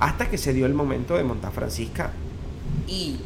hasta 0.00 0.28
que 0.28 0.38
se 0.38 0.52
dio 0.52 0.66
el 0.66 0.74
momento 0.74 1.16
de 1.16 1.24
montar 1.24 1.52
Francisca 1.52 2.10
y 2.86 3.16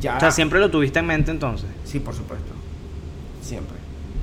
ya... 0.00 0.16
O 0.16 0.20
sea, 0.20 0.30
siempre 0.30 0.58
lo 0.58 0.70
tuviste 0.70 0.98
en 0.98 1.06
mente 1.06 1.30
entonces. 1.30 1.68
Sí, 1.84 2.00
por 2.00 2.14
supuesto. 2.14 2.52
Siempre. 3.42 3.76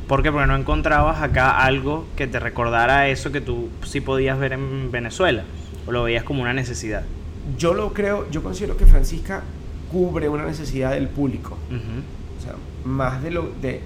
¿Por 0.08 0.24
qué? 0.24 0.32
Porque 0.32 0.48
no 0.48 0.56
encontrabas 0.56 1.22
acá 1.22 1.64
algo 1.64 2.06
que 2.18 2.28
te 2.28 2.40
recordara 2.40 3.08
eso 3.08 3.32
que 3.32 3.40
tú 3.40 3.70
sí 3.86 4.02
podías 4.02 4.38
ver 4.38 4.54
en 4.54 4.92
Venezuela. 4.92 5.44
O 5.88 5.92
lo 5.92 6.04
veías 6.04 6.24
como 6.24 6.42
una 6.42 6.54
necesidad. 6.54 7.04
Yo 7.58 7.74
lo 7.74 7.94
creo, 7.94 8.30
yo 8.30 8.44
considero 8.44 8.76
que 8.78 8.86
Francisca 8.86 9.44
cubre 9.92 10.30
una 10.30 10.46
necesidad 10.46 10.92
del 10.92 11.10
público. 11.10 11.58
O 12.40 12.44
sea, 12.44 12.56
más 12.86 13.22
de 13.22 13.32
lo 13.32 13.52
de... 13.62 13.82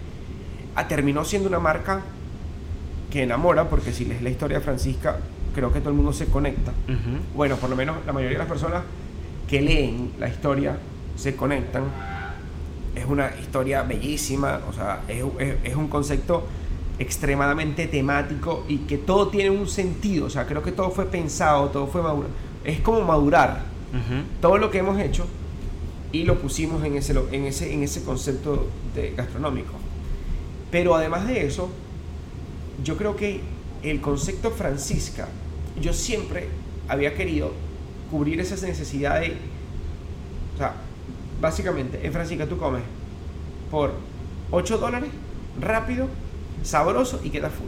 Ah, 0.76 0.88
terminó 0.88 1.26
siendo 1.26 1.50
una 1.50 1.60
marca 1.60 2.02
que 3.10 3.24
enamora, 3.24 3.70
porque 3.70 3.91
si 3.91 4.06
lees 4.06 4.22
la 4.22 4.30
historia 4.30 4.60
de 4.60 4.63
Francisca, 4.63 5.18
creo 5.54 5.72
que 5.72 5.80
todo 5.80 5.89
el 5.89 5.96
mundo 5.96 6.13
se 6.13 6.28
conecta. 6.28 6.74
Bueno, 7.34 7.56
por 7.56 7.70
lo 7.70 7.76
menos 7.76 7.98
la 8.06 8.13
mayoría 8.13 8.38
de 8.38 8.44
las 8.44 8.50
personas 8.50 8.84
que 9.48 9.62
leen 9.62 10.12
la 10.20 10.28
historia 10.28 10.78
se 11.15 11.36
conectan. 11.36 11.84
Es 12.94 13.06
una 13.06 13.32
historia 13.39 13.84
bellísima, 13.84 14.60
o 14.70 14.74
sea, 14.74 15.02
es, 15.08 15.24
es, 15.63 15.76
un 15.76 15.88
concepto 15.89 16.46
extremadamente 16.98 17.88
temático 17.88 18.65
y 18.70 18.80
que 18.80 18.98
todo 18.98 19.28
tiene 19.28 19.50
un 19.50 19.68
sentido, 19.68 20.28
o 20.28 20.30
sea, 20.30 20.46
creo 20.46 20.63
que 20.63 20.72
todo 20.72 20.91
fue 20.91 21.06
pensado, 21.06 21.68
todo 21.70 21.88
fue 21.88 22.02
maduro. 22.02 22.30
Es 22.63 22.80
como 22.80 23.02
madurar 23.02 23.63
todo 24.41 24.58
lo 24.58 24.70
que 24.72 24.80
hemos 24.80 25.00
hecho 25.00 25.26
y 26.15 26.23
lo 26.23 26.39
pusimos 26.39 26.82
en 26.86 26.95
ese, 26.95 27.13
en 27.34 27.43
ese, 27.43 27.73
en 27.73 27.84
ese 27.84 28.01
concepto 28.04 28.69
de 28.95 29.12
gastronómico. 29.17 29.73
Pero 30.71 30.95
además 30.95 31.28
de 31.28 31.45
eso, 31.45 31.69
yo 32.82 32.95
creo 32.95 33.17
que 33.17 33.41
el 33.84 33.99
concepto 33.99 34.51
Francisca, 34.51 35.28
yo 35.82 35.91
siempre 35.91 36.47
había 36.88 37.15
querido 37.15 37.51
cubrir 38.10 38.39
esas 38.39 38.62
necesidades. 38.62 39.34
O 40.54 40.58
sea, 40.58 40.75
básicamente, 41.41 41.99
en 42.01 42.13
Francisca 42.13 42.47
tú 42.47 42.58
comes 42.58 42.84
por 43.69 43.91
8 44.51 44.78
dólares, 44.78 45.10
rápido, 45.60 46.08
sabroso 46.63 47.19
y 47.25 47.30
queda 47.30 47.49
full. 47.49 47.67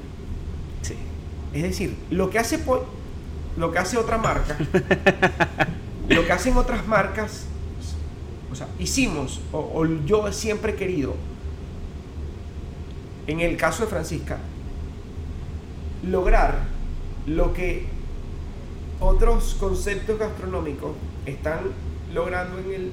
Sí. 0.83 0.95
Es 1.53 1.63
decir, 1.63 1.97
lo 2.11 2.29
que 2.29 2.39
hace, 2.39 2.63
lo 3.57 3.71
que 3.73 3.77
hace 3.77 3.97
otra 3.97 4.17
marca, 4.17 4.57
lo 6.07 6.25
que 6.25 6.31
hacen 6.31 6.55
otras 6.55 6.87
marcas, 6.87 7.45
o 8.51 8.55
sea, 8.55 8.67
hicimos, 8.79 9.41
o 9.51 9.85
yo 10.05 10.31
siempre 10.31 10.73
he 10.73 10.75
querido, 10.75 11.15
en 13.27 13.41
el 13.41 13.57
caso 13.57 13.83
de 13.83 13.89
Francisca, 13.89 14.37
lograr 16.03 16.63
lo 17.25 17.53
que 17.53 17.85
otros 18.99 19.55
conceptos 19.59 20.17
gastronómicos 20.17 20.91
están 21.25 21.59
logrando 22.13 22.57
en 22.59 22.73
el, 22.73 22.91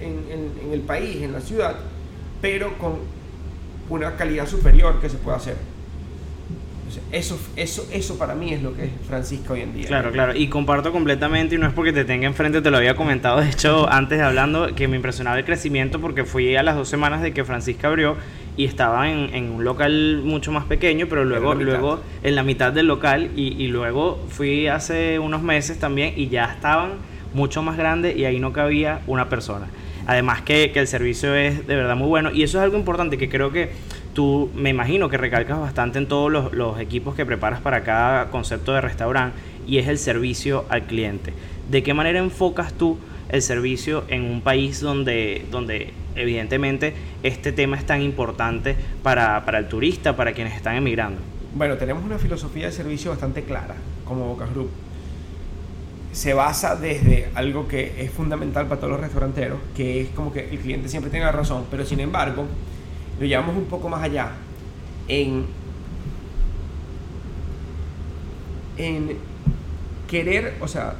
en, 0.00 0.72
el 0.72 0.80
país, 0.80 1.22
en 1.22 1.32
la 1.32 1.40
ciudad, 1.40 1.76
pero 2.40 2.76
con 2.78 2.98
una 3.90 4.16
calidad 4.16 4.46
superior 4.46 5.00
que 5.00 5.08
se 5.08 5.18
puede 5.18 5.36
hacer. 5.36 5.56
Eso, 7.12 7.38
eso, 7.56 7.86
eso 7.92 8.18
para 8.18 8.34
mí 8.34 8.52
es 8.52 8.62
lo 8.62 8.74
que 8.74 8.84
es 8.84 8.90
Francisco 9.06 9.54
hoy 9.54 9.60
en 9.60 9.74
día. 9.74 9.86
Claro, 9.86 10.10
claro. 10.12 10.36
Y 10.36 10.48
comparto 10.48 10.92
completamente, 10.92 11.54
y 11.54 11.58
no 11.58 11.66
es 11.66 11.72
porque 11.72 11.92
te 11.92 12.04
tenga 12.04 12.26
enfrente, 12.26 12.60
te 12.62 12.70
lo 12.70 12.76
había 12.76 12.96
comentado, 12.96 13.40
de 13.40 13.50
hecho, 13.50 13.90
antes 13.90 14.18
de 14.18 14.24
hablando, 14.24 14.74
que 14.74 14.88
me 14.88 14.96
impresionaba 14.96 15.38
el 15.38 15.44
crecimiento 15.44 16.00
porque 16.00 16.24
fui 16.24 16.56
a 16.56 16.62
las 16.62 16.76
dos 16.76 16.88
semanas 16.88 17.22
de 17.22 17.32
que 17.32 17.44
Francisca 17.44 17.88
abrió 17.88 18.16
y 18.56 18.64
estaba 18.64 19.10
en, 19.10 19.50
un 19.50 19.64
local 19.64 20.20
mucho 20.24 20.52
más 20.52 20.64
pequeño, 20.64 21.06
pero 21.08 21.24
luego, 21.24 21.52
en 21.52 21.64
luego 21.64 22.00
en 22.22 22.34
la 22.34 22.42
mitad 22.42 22.72
del 22.72 22.86
local 22.86 23.30
y, 23.36 23.66
luego 23.68 24.22
fui 24.28 24.66
hace 24.66 25.18
unos 25.18 25.42
meses 25.42 25.78
también 25.78 26.14
y 26.16 26.28
ya 26.28 26.44
estaban 26.44 26.92
mucho 27.32 27.62
más 27.62 27.76
grandes 27.76 28.16
y 28.16 28.24
ahí 28.24 28.38
no 28.38 28.52
cabía 28.52 29.00
una 29.06 29.28
persona. 29.28 29.66
Además 30.06 30.42
que, 30.42 30.72
el 30.74 30.86
servicio 30.86 31.34
es 31.34 31.66
de 31.66 31.76
verdad 31.76 31.96
muy 31.96 32.08
bueno 32.08 32.30
y 32.32 32.42
eso 32.42 32.58
es 32.58 32.64
algo 32.64 32.76
importante 32.76 33.16
que 33.16 33.28
creo 33.28 33.52
que 33.52 33.70
tú 34.20 34.50
me 34.54 34.68
imagino 34.68 35.08
que 35.08 35.16
recalcas 35.16 35.58
bastante 35.58 35.96
en 35.96 36.06
todos 36.06 36.30
los, 36.30 36.52
los 36.52 36.78
equipos 36.78 37.14
que 37.14 37.24
preparas 37.24 37.62
para 37.62 37.84
cada 37.84 38.28
concepto 38.28 38.74
de 38.74 38.82
restaurante 38.82 39.38
y 39.66 39.78
es 39.78 39.88
el 39.88 39.96
servicio 39.96 40.66
al 40.68 40.82
cliente. 40.82 41.32
¿De 41.70 41.82
qué 41.82 41.94
manera 41.94 42.18
enfocas 42.18 42.74
tú 42.74 42.98
el 43.30 43.40
servicio 43.40 44.04
en 44.08 44.24
un 44.24 44.42
país 44.42 44.82
donde, 44.82 45.46
donde 45.50 45.94
evidentemente 46.16 46.92
este 47.22 47.50
tema 47.50 47.78
es 47.78 47.86
tan 47.86 48.02
importante 48.02 48.76
para, 49.02 49.42
el 49.56 49.68
turista, 49.68 50.14
para 50.14 50.34
quienes 50.34 50.54
están 50.54 50.76
emigrando? 50.76 51.22
Bueno, 51.54 51.78
tenemos 51.78 52.04
una 52.04 52.18
filosofía 52.18 52.66
de 52.66 52.72
servicio 52.72 53.12
bastante 53.12 53.44
clara 53.44 53.76
como 54.04 54.26
Boca 54.26 54.44
Group. 54.52 54.68
Se 56.12 56.34
basa 56.34 56.76
desde 56.76 57.30
algo 57.34 57.66
que 57.66 58.04
es 58.04 58.10
fundamental 58.10 58.66
para 58.66 58.82
todos 58.82 58.90
los 58.90 59.00
restauranteros, 59.00 59.60
que 59.74 60.02
es 60.02 60.10
como 60.10 60.30
que 60.30 60.50
el 60.50 60.58
cliente 60.58 60.90
siempre 60.90 61.10
tenga 61.10 61.32
razón, 61.32 61.64
pero 61.70 61.86
sin 61.86 62.00
embargo, 62.00 62.44
lo 63.20 63.26
llevamos 63.26 63.56
un 63.56 63.66
poco 63.66 63.88
más 63.88 64.02
allá 64.02 64.32
en, 65.06 65.44
en 68.78 69.16
querer, 70.08 70.56
o 70.60 70.66
sea, 70.66 70.94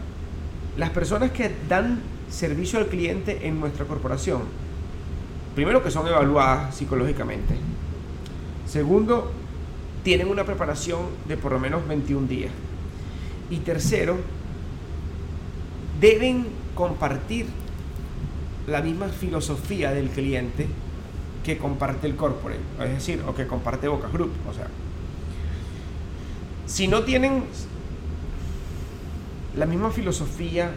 las 0.77 0.91
personas 0.91 1.33
que 1.33 1.51
dan 1.69 2.01
servicio 2.29 2.79
al 2.79 2.87
cliente 2.87 3.49
en 3.49 3.59
nuestra 3.59 3.87
corporación 3.87 4.43
primero 5.55 5.83
que 5.83 5.91
son 5.91 6.07
evaluadas 6.07 6.75
psicológicamente. 6.75 7.55
Segundo, 8.67 9.31
tienen 10.03 10.29
una 10.29 10.45
preparación 10.45 11.01
de 11.27 11.37
por 11.37 11.53
lo 11.53 11.59
menos 11.59 11.87
21 11.87 12.27
días. 12.27 12.53
Y 13.51 13.59
tercero, 13.59 14.17
deben 16.01 16.47
compartir 16.75 17.47
la 18.67 18.81
misma 18.81 19.09
filosofía 19.09 19.93
del 19.93 20.09
cliente 20.09 20.67
que 21.45 21.57
comparte 21.59 22.07
el 22.07 22.17
corporate, 22.17 22.61
es 22.85 22.91
decir, 22.91 23.23
o 23.27 23.35
que 23.35 23.47
comparte 23.47 23.89
Boca 23.89 24.09
Group. 24.09 24.33
O 24.49 24.55
sea, 24.55 24.67
si 26.67 26.87
no 26.87 27.03
tienen 27.03 27.45
la 29.57 29.67
misma 29.67 29.91
filosofía 29.91 30.71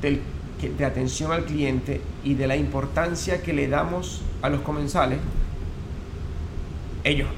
del 0.00 0.20
de 0.68 0.84
atención 0.84 1.32
al 1.32 1.44
cliente 1.44 2.02
y 2.22 2.34
de 2.34 2.46
la 2.46 2.56
importancia 2.56 3.42
que 3.42 3.52
le 3.52 3.68
damos 3.68 4.22
a 4.42 4.50
los 4.50 4.60
comensales, 4.60 5.18
ellos 7.04 7.28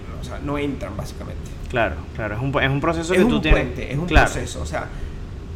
no 0.44 0.58
entran 0.58 0.96
básicamente. 0.96 1.50
Claro, 1.68 1.96
claro, 2.16 2.34
es 2.34 2.42
un, 2.42 2.62
es 2.62 2.70
un 2.70 2.80
proceso 2.80 3.12
es 3.12 3.18
que 3.18 3.24
un 3.24 3.30
tú 3.30 3.42
puente, 3.42 3.74
tienes. 3.76 3.94
Es 3.94 3.98
un 3.98 4.06
proceso, 4.06 4.62
o 4.62 4.66
sea, 4.66 4.88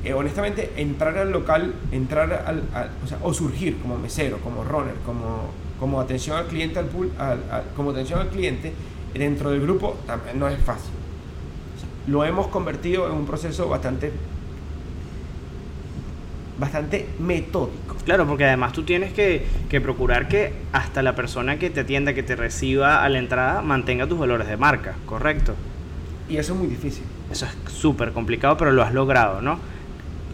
eh, 0.06 0.14
honestamente, 0.14 0.72
entrar 0.76 1.18
al 1.18 1.32
local, 1.32 1.74
entrar 1.90 2.32
al, 2.46 2.62
o, 3.04 3.06
sea, 3.06 3.18
o, 3.22 3.34
surgir 3.34 3.78
como 3.78 3.98
mesero, 3.98 4.38
como 4.38 4.62
runner, 4.64 4.94
como, 5.04 5.50
como 5.80 6.00
atención 6.00 6.36
al 6.36 6.46
cliente, 6.46 6.78
al, 6.78 6.86
pool, 6.86 7.10
como 7.74 7.90
atención 7.90 8.20
al 8.20 8.28
cliente 8.28 8.72
dentro 9.18 9.50
del 9.50 9.60
grupo 9.60 9.96
también 10.06 10.38
no 10.38 10.48
es 10.48 10.58
fácil. 10.60 10.92
lo 12.06 12.24
hemos 12.24 12.48
convertido 12.48 13.06
en 13.06 13.12
un 13.12 13.26
proceso 13.26 13.68
bastante 13.68 14.12
bastante 16.58 17.06
metódico. 17.18 17.96
Claro, 18.04 18.26
porque 18.26 18.44
además 18.44 18.72
tú 18.72 18.82
tienes 18.82 19.12
que, 19.12 19.44
procurar 19.82 20.28
que 20.28 20.54
hasta 20.72 21.02
la 21.02 21.14
persona 21.14 21.58
que 21.58 21.68
te 21.68 21.80
atienda, 21.80 22.14
que 22.14 22.22
te 22.22 22.34
reciba 22.34 23.04
a 23.04 23.08
la 23.08 23.18
entrada, 23.18 23.60
mantenga 23.60 24.06
tus 24.06 24.18
valores 24.18 24.48
de 24.48 24.56
marca, 24.56 24.94
¿correcto? 25.04 25.54
Y 26.28 26.38
eso 26.38 26.54
es 26.54 26.58
muy 26.58 26.68
difícil. 26.68 27.04
Eso 27.30 27.46
es 27.46 27.72
súper 27.72 28.12
complicado, 28.12 28.56
pero 28.56 28.72
lo 28.72 28.82
has 28.82 28.94
logrado, 28.94 29.42
¿no? 29.42 29.58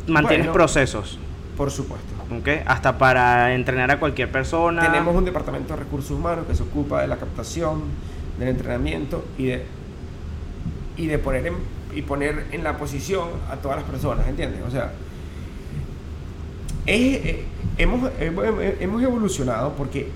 Mantienes 0.07 0.49
procesos. 0.49 1.19
Por 1.57 1.71
supuesto. 1.71 2.07
¿Okay? 2.41 2.63
Hasta 2.67 2.97
para 2.97 3.55
entrenar 3.55 3.91
a 3.91 3.99
cualquier 3.99 4.31
persona. 4.31 4.83
Tenemos 4.83 5.15
un 5.15 5.25
departamento 5.25 5.75
de 5.75 5.81
recursos 5.81 6.13
humanos 6.13 6.47
que 6.47 6.55
se 6.55 6.63
ocupa 6.63 7.03
de 7.03 7.09
la 7.09 7.17
captación, 7.17 7.83
del 8.39 8.49
entrenamiento 8.49 9.25
y 9.37 9.47
de, 9.47 9.65
y 10.97 11.07
de 11.07 11.19
poner, 11.19 11.47
en, 11.47 11.55
y 11.95 12.03
poner 12.03 12.47
en 12.53 12.65
la 12.65 12.79
posición 12.79 13.29
a 13.51 13.57
todas 13.57 13.79
las 13.79 13.87
personas, 13.87 14.27
¿entiendes? 14.27 14.63
O 14.67 14.71
sea, 14.71 14.93
eh, 16.87 17.45
hemos, 17.77 18.11
hemos 18.19 19.03
evolucionado 19.03 19.75
porque 19.75 20.11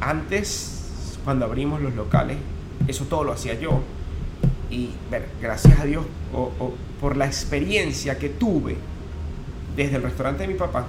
antes, 0.00 1.16
cuando 1.24 1.44
abrimos 1.44 1.80
los 1.80 1.94
locales, 1.94 2.36
eso 2.88 3.04
todo 3.04 3.24
lo 3.24 3.32
hacía 3.32 3.54
yo. 3.54 3.80
Y 4.70 4.90
gracias 5.40 5.78
a 5.80 5.84
Dios 5.84 6.04
o, 6.32 6.74
por 7.00 7.16
la 7.16 7.26
experiencia 7.26 8.18
que 8.18 8.30
tuve 8.30 8.76
desde 9.76 9.96
el 9.96 10.02
restaurante 10.02 10.42
de 10.42 10.48
mi 10.48 10.54
papá 10.54 10.86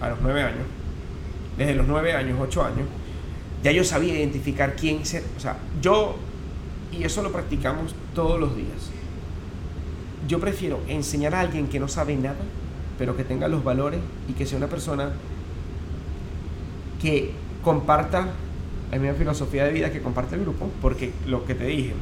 a 0.00 0.08
los 0.10 0.18
nueve 0.22 0.42
años, 0.42 0.66
desde 1.56 1.74
los 1.74 1.86
nueve 1.86 2.12
años, 2.12 2.38
ocho 2.40 2.64
años, 2.64 2.86
ya 3.62 3.72
yo 3.72 3.84
sabía 3.84 4.14
identificar 4.14 4.76
quién 4.76 5.04
ser. 5.06 5.24
O 5.36 5.40
sea, 5.40 5.56
yo, 5.80 6.16
y 6.92 7.04
eso 7.04 7.22
lo 7.22 7.32
practicamos 7.32 7.94
todos 8.14 8.38
los 8.38 8.54
días. 8.56 8.90
Yo 10.28 10.40
prefiero 10.40 10.80
enseñar 10.88 11.34
a 11.34 11.40
alguien 11.40 11.68
que 11.68 11.78
no 11.78 11.88
sabe 11.88 12.16
nada 12.16 12.36
pero 12.98 13.16
que 13.16 13.24
tenga 13.24 13.48
los 13.48 13.62
valores 13.62 14.00
y 14.28 14.32
que 14.32 14.46
sea 14.46 14.58
una 14.58 14.68
persona 14.68 15.10
que 17.00 17.30
comparta 17.62 18.28
la 18.90 18.98
misma 18.98 19.14
filosofía 19.14 19.64
de 19.64 19.72
vida 19.72 19.90
que 19.90 20.00
comparte 20.00 20.36
el 20.36 20.42
grupo, 20.42 20.70
porque 20.80 21.12
lo 21.26 21.44
que 21.44 21.54
te 21.54 21.66
dije, 21.66 21.92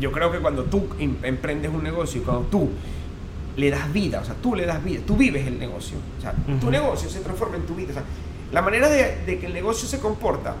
yo 0.00 0.10
creo 0.12 0.32
que 0.32 0.38
cuando 0.38 0.64
tú 0.64 0.86
em, 0.98 1.16
emprendes 1.22 1.70
un 1.72 1.82
negocio, 1.82 2.22
cuando 2.22 2.44
tú 2.44 2.70
le 3.56 3.70
das 3.70 3.92
vida, 3.92 4.20
o 4.20 4.24
sea, 4.24 4.34
tú 4.42 4.54
le 4.54 4.66
das 4.66 4.82
vida, 4.84 5.00
tú 5.06 5.16
vives 5.16 5.46
el 5.46 5.58
negocio, 5.58 5.96
o 6.18 6.20
sea, 6.20 6.34
tu 6.60 6.70
negocio 6.70 7.08
se 7.08 7.20
transforma 7.20 7.56
en 7.56 7.62
tu 7.66 7.74
vida, 7.74 7.90
o 7.90 7.94
sea, 7.94 8.04
la 8.52 8.62
manera 8.62 8.88
de, 8.88 9.16
de 9.24 9.38
que 9.38 9.46
el 9.46 9.52
negocio 9.54 9.88
se 9.88 9.98
comporta 9.98 10.54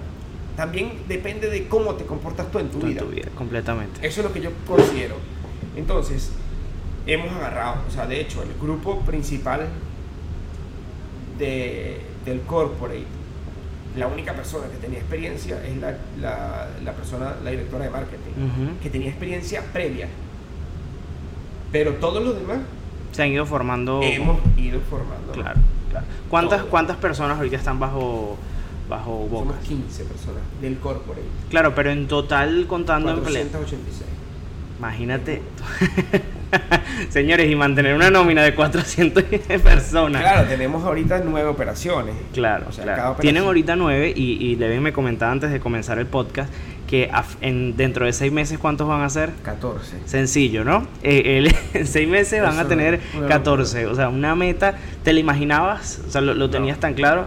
también 0.56 0.92
depende 1.06 1.50
de 1.50 1.68
cómo 1.68 1.94
te 1.96 2.04
comportas 2.06 2.50
tú 2.50 2.58
en 2.58 2.70
tu 2.70 2.78
Tú 2.78 2.86
en 2.86 2.92
vida. 2.94 3.02
tu 3.02 3.08
vida, 3.08 3.28
completamente. 3.36 4.06
Eso 4.06 4.20
es 4.22 4.26
lo 4.26 4.32
que 4.32 4.40
yo 4.40 4.50
considero. 4.66 5.16
Entonces, 5.76 6.30
hemos 7.06 7.30
agarrado, 7.34 7.82
o 7.86 7.90
sea, 7.90 8.06
de 8.06 8.18
hecho, 8.22 8.42
el 8.42 8.54
grupo 8.58 9.00
principal 9.00 9.68
de, 11.38 12.00
del 12.24 12.40
corporate, 12.42 13.04
la 13.96 14.06
única 14.08 14.32
persona 14.34 14.66
que 14.68 14.76
tenía 14.78 14.98
experiencia 14.98 15.62
es 15.66 15.76
la, 15.76 15.96
la, 16.20 16.68
la 16.84 16.92
persona, 16.92 17.34
la 17.44 17.50
directora 17.50 17.84
de 17.84 17.90
marketing, 17.90 18.30
Ujú. 18.32 18.78
que 18.82 18.90
tenía 18.90 19.08
experiencia 19.08 19.62
previa. 19.72 20.08
Pero 21.72 21.92
todos 21.94 22.22
los 22.24 22.34
demás 22.36 22.58
Se 23.16 23.22
han 23.22 23.32
ido 23.32 23.46
formando. 23.46 24.02
hemos 24.02 24.36
ido 24.58 24.78
formando. 24.90 25.32
Claro, 25.32 25.58
claro. 25.90 26.06
¿Cuántas, 26.28 26.60
Todo. 26.60 26.68
¿Cuántas 26.68 26.96
personas 26.98 27.38
ahorita 27.38 27.56
están 27.56 27.80
bajo, 27.80 28.36
bajo 28.90 29.26
Somos 29.30 29.46
Boca? 29.46 29.58
15 29.66 30.04
personas 30.04 30.42
del 30.60 30.76
corporate. 30.78 31.22
Claro, 31.48 31.74
pero 31.74 31.92
en 31.92 32.08
total 32.08 32.66
contando 32.66 33.12
empleados. 33.12 33.52
486. 33.52 34.04
Imagínate. 34.78 35.40
Señores, 37.10 37.50
y 37.50 37.56
mantener 37.56 37.94
una 37.94 38.10
nómina 38.10 38.42
de 38.42 38.54
400 38.54 39.22
personas. 39.62 40.22
Claro, 40.22 40.48
tenemos 40.48 40.84
ahorita 40.84 41.20
nueve 41.24 41.48
operaciones. 41.48 42.14
Claro, 42.32 42.66
O 42.68 42.72
sea, 42.72 42.84
claro. 42.84 42.96
cada 42.98 43.10
operación- 43.10 43.22
Tienen 43.34 43.42
ahorita 43.44 43.76
nueve 43.76 44.12
y, 44.14 44.32
y 44.44 44.56
Levin 44.56 44.82
me 44.82 44.92
comentaba 44.92 45.32
antes 45.32 45.50
de 45.50 45.60
comenzar 45.60 45.98
el 45.98 46.06
podcast 46.06 46.52
que 46.86 47.10
en, 47.40 47.76
dentro 47.76 48.06
de 48.06 48.12
seis 48.12 48.30
meses, 48.32 48.58
¿cuántos 48.60 48.86
van 48.86 49.02
a 49.02 49.10
ser? 49.10 49.32
14. 49.42 49.96
Sencillo, 50.06 50.64
¿no? 50.64 50.86
Eh, 51.02 51.38
el- 51.38 51.54
en 51.80 51.86
seis 51.86 52.08
meses 52.08 52.40
van 52.42 52.58
a 52.58 52.68
tener 52.68 53.00
una 53.16 53.26
14. 53.28 53.86
O 53.86 53.94
sea, 53.96 54.08
una 54.08 54.34
meta, 54.36 54.74
¿te 55.02 55.12
la 55.12 55.18
imaginabas? 55.20 56.00
O 56.06 56.10
sea, 56.10 56.20
¿lo, 56.20 56.32
lo 56.34 56.46
No. 56.46 56.50
tenías 56.50 56.78
tan 56.78 56.94
claro? 56.94 57.26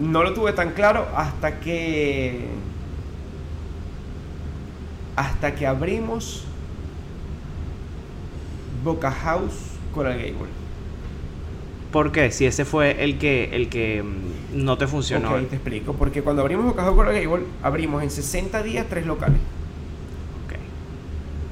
No. 0.00 0.08
No 0.10 0.22
lo 0.24 0.32
tuve 0.32 0.52
tan 0.54 0.70
claro 0.70 1.06
hasta 1.14 1.60
que. 1.60 2.48
Hasta 5.16 5.54
que 5.54 5.66
abrimos 5.66 6.44
Boca 8.84 9.10
House 9.10 9.54
Coral 9.94 10.18
Gable. 10.18 10.50
¿Por 11.90 12.12
qué? 12.12 12.30
Si 12.30 12.44
ese 12.44 12.64
fue 12.64 13.02
el 13.04 13.18
que, 13.18 13.54
el 13.56 13.68
que 13.68 14.02
mm, 14.02 14.64
no 14.64 14.76
te 14.76 14.86
funcionó. 14.86 15.30
Ok, 15.32 15.48
te 15.48 15.56
explico. 15.56 15.94
Porque 15.94 16.22
cuando 16.22 16.42
abrimos 16.42 16.66
Boca 16.66 16.82
House 16.82 16.94
Coral 16.94 17.14
Gable, 17.14 17.44
abrimos 17.62 18.02
en 18.02 18.10
60 18.10 18.62
días 18.62 18.86
tres 18.88 19.06
locales. 19.06 19.38
Ok. 20.44 20.54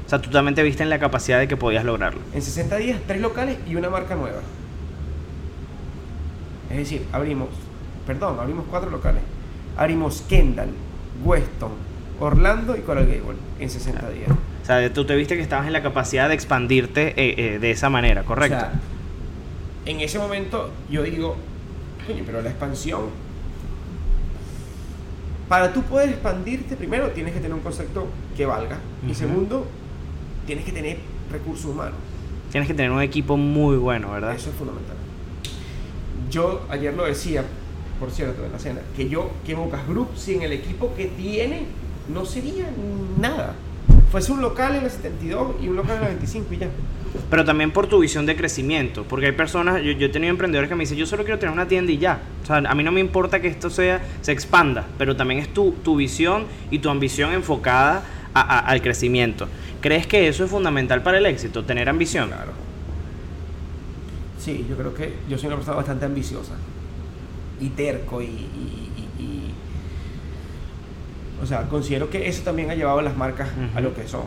O 0.04 0.08
sea, 0.08 0.20
tú 0.20 0.30
también 0.30 0.54
te 0.54 0.62
viste 0.62 0.82
en 0.82 0.90
la 0.90 0.98
capacidad 0.98 1.38
de 1.38 1.48
que 1.48 1.56
podías 1.56 1.84
lograrlo. 1.84 2.20
En 2.34 2.42
60 2.42 2.76
días, 2.76 3.00
tres 3.06 3.20
locales 3.20 3.56
y 3.66 3.76
una 3.76 3.88
marca 3.88 4.14
nueva. 4.14 4.40
Es 6.70 6.76
decir, 6.76 7.06
abrimos, 7.12 7.48
perdón, 8.06 8.38
abrimos 8.40 8.64
cuatro 8.68 8.90
locales. 8.90 9.22
Abrimos 9.76 10.22
Kendall, 10.28 10.70
Weston, 11.24 11.72
Orlando 12.20 12.76
y 12.76 12.80
Coral 12.80 13.06
Gable 13.06 13.38
en 13.58 13.70
60 13.70 14.10
días. 14.10 14.30
O 14.62 14.64
sea, 14.64 14.92
tú 14.92 15.04
te 15.04 15.16
viste 15.16 15.36
que 15.36 15.42
estabas 15.42 15.66
en 15.66 15.72
la 15.72 15.82
capacidad 15.82 16.28
de 16.28 16.34
expandirte 16.34 17.08
eh, 17.16 17.34
eh, 17.36 17.58
de 17.58 17.70
esa 17.72 17.90
manera, 17.90 18.22
¿correcto? 18.22 18.56
O 18.56 18.60
sea, 18.60 18.72
en 19.86 20.00
ese 20.00 20.18
momento 20.18 20.70
yo 20.88 21.02
digo, 21.02 21.36
coño, 22.06 22.22
pero 22.24 22.40
la 22.42 22.50
expansión. 22.50 23.02
Para 25.48 25.72
tú 25.72 25.82
poder 25.82 26.10
expandirte, 26.10 26.76
primero 26.76 27.10
tienes 27.10 27.34
que 27.34 27.40
tener 27.40 27.54
un 27.54 27.60
concepto 27.60 28.06
que 28.36 28.46
valga. 28.46 28.78
Y 29.06 29.14
segundo, 29.14 29.66
tienes 30.46 30.64
que 30.64 30.72
tener 30.72 30.98
recursos 31.30 31.66
humanos. 31.66 31.96
Tienes 32.52 32.68
que 32.68 32.74
tener 32.74 32.90
un 32.90 33.02
equipo 33.02 33.36
muy 33.36 33.76
bueno, 33.76 34.12
¿verdad? 34.12 34.34
Eso 34.34 34.50
es 34.50 34.56
fundamental. 34.56 34.96
Yo 36.30 36.64
ayer 36.70 36.94
lo 36.94 37.04
decía, 37.04 37.44
por 37.98 38.10
cierto, 38.10 38.44
en 38.46 38.52
la 38.52 38.58
cena, 38.58 38.80
que 38.96 39.08
yo, 39.08 39.30
que 39.44 39.54
Bocas 39.54 39.86
Group 39.86 40.16
sin 40.16 40.42
el 40.42 40.52
equipo 40.52 40.94
que 40.94 41.06
tiene, 41.06 41.64
no 42.12 42.24
sería 42.24 42.66
nada. 43.20 43.54
Fuese 44.12 44.30
un 44.30 44.40
local 44.42 44.76
en 44.76 44.84
la 44.84 44.90
72 44.90 45.56
y 45.62 45.68
un 45.68 45.74
local 45.76 45.96
en 45.96 46.02
la 46.02 46.08
25 46.08 46.52
y 46.54 46.58
ya. 46.58 46.68
Pero 47.30 47.44
también 47.46 47.70
por 47.72 47.86
tu 47.86 47.98
visión 47.98 48.26
de 48.26 48.36
crecimiento. 48.36 49.04
Porque 49.04 49.26
hay 49.26 49.32
personas, 49.32 49.82
yo, 49.82 49.92
yo 49.92 50.06
he 50.06 50.10
tenido 50.10 50.30
emprendedores 50.30 50.68
que 50.68 50.74
me 50.74 50.82
dicen, 50.84 50.98
yo 50.98 51.06
solo 51.06 51.24
quiero 51.24 51.38
tener 51.38 51.52
una 51.52 51.66
tienda 51.66 51.90
y 51.92 51.96
ya. 51.98 52.20
O 52.42 52.46
sea, 52.46 52.56
a 52.58 52.74
mí 52.74 52.84
no 52.84 52.92
me 52.92 53.00
importa 53.00 53.40
que 53.40 53.48
esto 53.48 53.70
sea, 53.70 54.02
se 54.20 54.30
expanda, 54.32 54.86
pero 54.98 55.16
también 55.16 55.40
es 55.40 55.48
tu, 55.52 55.72
tu 55.82 55.96
visión 55.96 56.44
y 56.70 56.78
tu 56.78 56.90
ambición 56.90 57.32
enfocada 57.32 58.02
a- 58.34 58.40
a- 58.40 58.58
al 58.60 58.82
crecimiento. 58.82 59.48
¿Crees 59.80 60.06
que 60.06 60.28
eso 60.28 60.44
es 60.44 60.50
fundamental 60.50 61.02
para 61.02 61.16
el 61.18 61.24
éxito, 61.26 61.64
tener 61.64 61.88
ambición? 61.88 62.28
Claro. 62.28 62.52
Sí, 64.38 64.66
yo 64.68 64.76
creo 64.76 64.92
que 64.94 65.14
yo 65.28 65.38
soy 65.38 65.46
una 65.48 65.56
persona 65.56 65.76
bastante 65.78 66.04
ambiciosa 66.04 66.52
y 67.60 67.68
terco 67.70 68.20
y- 68.20 68.81
o 71.42 71.46
sea, 71.46 71.62
considero 71.62 72.08
que 72.08 72.28
eso 72.28 72.42
también 72.44 72.70
ha 72.70 72.74
llevado 72.74 73.00
a 73.00 73.02
las 73.02 73.16
marcas 73.16 73.48
a 73.74 73.80
lo 73.80 73.92
que 73.94 74.06
son. 74.06 74.22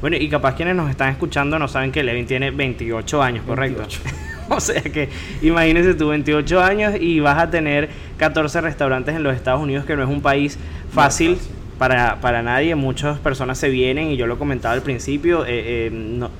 Bueno, 0.00 0.16
y 0.16 0.28
capaz 0.28 0.54
quienes 0.54 0.76
nos 0.76 0.90
están 0.90 1.10
escuchando 1.10 1.58
no 1.58 1.66
saben 1.66 1.90
que 1.90 2.02
Levin 2.02 2.26
tiene 2.26 2.50
28 2.50 3.22
años, 3.22 3.44
¿correcto? 3.46 3.80
28. 3.80 4.00
o 4.50 4.60
sea 4.60 4.82
que 4.82 5.08
imagínese 5.40 5.94
tú 5.94 6.08
28 6.08 6.60
años 6.60 6.94
y 7.00 7.20
vas 7.20 7.38
a 7.38 7.50
tener 7.50 7.88
14 8.18 8.60
restaurantes 8.60 9.16
en 9.16 9.22
los 9.22 9.34
Estados 9.34 9.62
Unidos, 9.62 9.86
que 9.86 9.96
no 9.96 10.02
es 10.02 10.08
un 10.10 10.20
país 10.20 10.58
fácil. 10.92 11.36
fácil. 11.36 11.57
Para, 11.78 12.20
para 12.20 12.42
nadie, 12.42 12.74
muchas 12.74 13.18
personas 13.20 13.56
se 13.58 13.68
vienen 13.68 14.10
y 14.10 14.16
yo 14.16 14.26
lo 14.26 14.36
comentaba 14.38 14.74
al 14.74 14.82
principio, 14.82 15.44
eh, 15.46 15.86
eh, 15.86 15.90
no- 15.92 16.30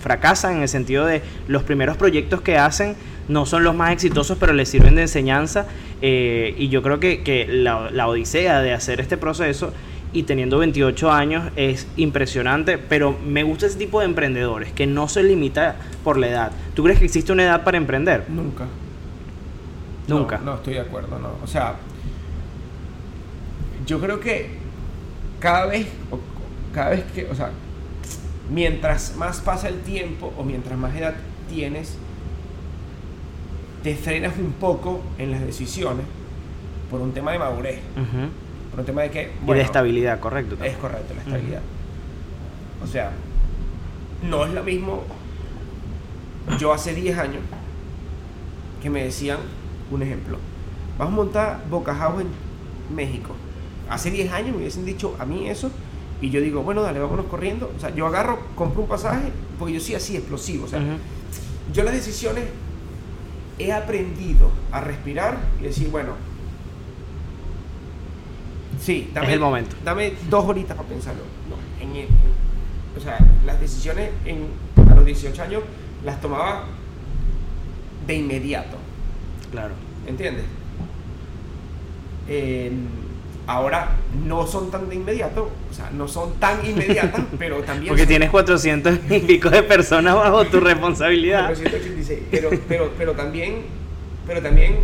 fracasan 0.00 0.56
en 0.56 0.62
el 0.62 0.68
sentido 0.68 1.06
de 1.06 1.22
los 1.48 1.62
primeros 1.62 1.96
proyectos 1.96 2.42
que 2.42 2.58
hacen 2.58 2.94
no 3.28 3.46
son 3.46 3.64
los 3.64 3.74
más 3.74 3.92
exitosos, 3.92 4.36
pero 4.38 4.52
les 4.52 4.68
sirven 4.68 4.94
de 4.96 5.02
enseñanza 5.02 5.66
eh, 6.02 6.54
y 6.58 6.68
yo 6.68 6.82
creo 6.82 7.00
que, 7.00 7.22
que 7.22 7.46
la, 7.48 7.88
la 7.90 8.06
odisea 8.08 8.60
de 8.60 8.72
hacer 8.74 9.00
este 9.00 9.16
proceso 9.16 9.72
y 10.12 10.24
teniendo 10.24 10.58
28 10.58 11.10
años 11.10 11.44
es 11.56 11.86
impresionante, 11.96 12.76
pero 12.76 13.16
me 13.26 13.44
gusta 13.44 13.64
ese 13.66 13.78
tipo 13.78 14.00
de 14.00 14.06
emprendedores 14.06 14.72
que 14.72 14.86
no 14.86 15.08
se 15.08 15.22
limita 15.22 15.76
por 16.04 16.18
la 16.18 16.28
edad. 16.28 16.52
¿Tú 16.74 16.82
crees 16.84 16.98
que 16.98 17.06
existe 17.06 17.32
una 17.32 17.44
edad 17.44 17.64
para 17.64 17.78
emprender? 17.78 18.24
Nunca. 18.28 18.66
Nunca. 20.08 20.36
No, 20.38 20.44
no 20.44 20.54
estoy 20.56 20.74
de 20.74 20.80
acuerdo, 20.80 21.18
no. 21.18 21.30
O 21.42 21.46
sea, 21.46 21.76
yo 23.86 24.00
creo 24.00 24.20
que 24.20 24.60
cada 25.42 25.66
vez, 25.66 25.88
cada 26.72 26.90
vez 26.90 27.02
que, 27.12 27.26
o 27.28 27.34
sea, 27.34 27.50
mientras 28.48 29.16
más 29.16 29.40
pasa 29.40 29.68
el 29.68 29.80
tiempo 29.80 30.32
o 30.38 30.44
mientras 30.44 30.78
más 30.78 30.94
edad 30.94 31.14
tienes, 31.50 31.98
te 33.82 33.96
frenas 33.96 34.38
un 34.38 34.52
poco 34.52 35.02
en 35.18 35.32
las 35.32 35.44
decisiones 35.44 36.06
por 36.88 37.00
un 37.00 37.12
tema 37.12 37.32
de 37.32 37.40
madurez, 37.40 37.80
por 38.70 38.80
un 38.80 38.86
tema 38.86 39.02
de 39.02 39.10
que, 39.10 39.32
y 39.44 39.52
de 39.52 39.60
estabilidad, 39.60 40.20
correcto. 40.20 40.56
es 40.62 40.76
correcto, 40.76 41.12
la 41.14 41.22
estabilidad. 41.22 41.62
O 42.84 42.86
sea, 42.86 43.10
no 44.22 44.46
es 44.46 44.52
lo 44.52 44.62
mismo 44.62 45.02
yo 46.58 46.72
hace 46.72 46.94
10 46.94 47.18
años 47.18 47.42
que 48.80 48.90
me 48.90 49.02
decían, 49.02 49.38
un 49.90 50.02
ejemplo, 50.02 50.38
vamos 50.98 51.14
a 51.14 51.16
montar 51.16 51.64
Boca 51.68 51.94
House 51.94 52.22
en 52.22 52.94
México. 52.94 53.34
Hace 53.92 54.10
10 54.10 54.32
años 54.32 54.52
me 54.52 54.56
hubiesen 54.56 54.86
dicho 54.86 55.14
a 55.18 55.26
mí 55.26 55.50
eso 55.50 55.70
y 56.22 56.30
yo 56.30 56.40
digo, 56.40 56.62
bueno, 56.62 56.80
dale, 56.80 56.98
vámonos 56.98 57.26
corriendo. 57.26 57.70
O 57.76 57.78
sea, 57.78 57.94
yo 57.94 58.06
agarro, 58.06 58.38
compro 58.54 58.80
un 58.80 58.88
pasaje 58.88 59.28
porque 59.58 59.74
yo 59.74 59.80
soy 59.80 59.96
así 59.96 60.16
explosivo. 60.16 60.64
O 60.64 60.68
sea, 60.68 60.80
yo 61.74 61.82
las 61.82 61.92
decisiones 61.92 62.44
he 63.58 63.70
aprendido 63.70 64.50
a 64.70 64.80
respirar 64.80 65.36
y 65.60 65.64
decir, 65.64 65.88
bueno, 65.90 66.12
sí, 68.80 69.10
dame, 69.12 69.26
Es 69.26 69.32
el 69.34 69.40
momento. 69.40 69.76
Dame 69.84 70.14
dos 70.30 70.46
horitas 70.46 70.74
para 70.74 70.88
pensarlo. 70.88 71.22
No, 71.50 71.84
en 71.84 72.06
o 72.96 73.00
sea, 73.00 73.18
las 73.44 73.60
decisiones 73.60 74.08
en, 74.24 74.46
a 74.90 74.94
los 74.94 75.04
18 75.04 75.42
años 75.42 75.62
las 76.02 76.18
tomaba 76.22 76.64
de 78.06 78.14
inmediato, 78.14 78.78
Claro. 79.50 79.74
¿entiendes? 80.06 80.44
Eh, 82.26 82.72
ahora 83.46 83.90
no 84.26 84.46
son 84.46 84.70
tan 84.70 84.88
de 84.88 84.94
inmediato, 84.96 85.50
o 85.70 85.74
sea, 85.74 85.90
no 85.90 86.06
son 86.08 86.34
tan 86.34 86.64
inmediatas, 86.64 87.22
pero 87.38 87.62
también... 87.62 87.88
Porque 87.88 88.02
son- 88.02 88.08
tienes 88.08 88.30
400 88.30 88.98
y 89.10 89.18
pico 89.20 89.50
de 89.50 89.62
personas 89.62 90.14
bajo 90.14 90.44
tu 90.46 90.60
responsabilidad. 90.60 91.46
486, 91.46 92.20
pero, 92.30 92.50
pero, 92.68 92.92
pero 92.96 93.12
también, 93.14 93.62
pero 94.26 94.40
también 94.42 94.76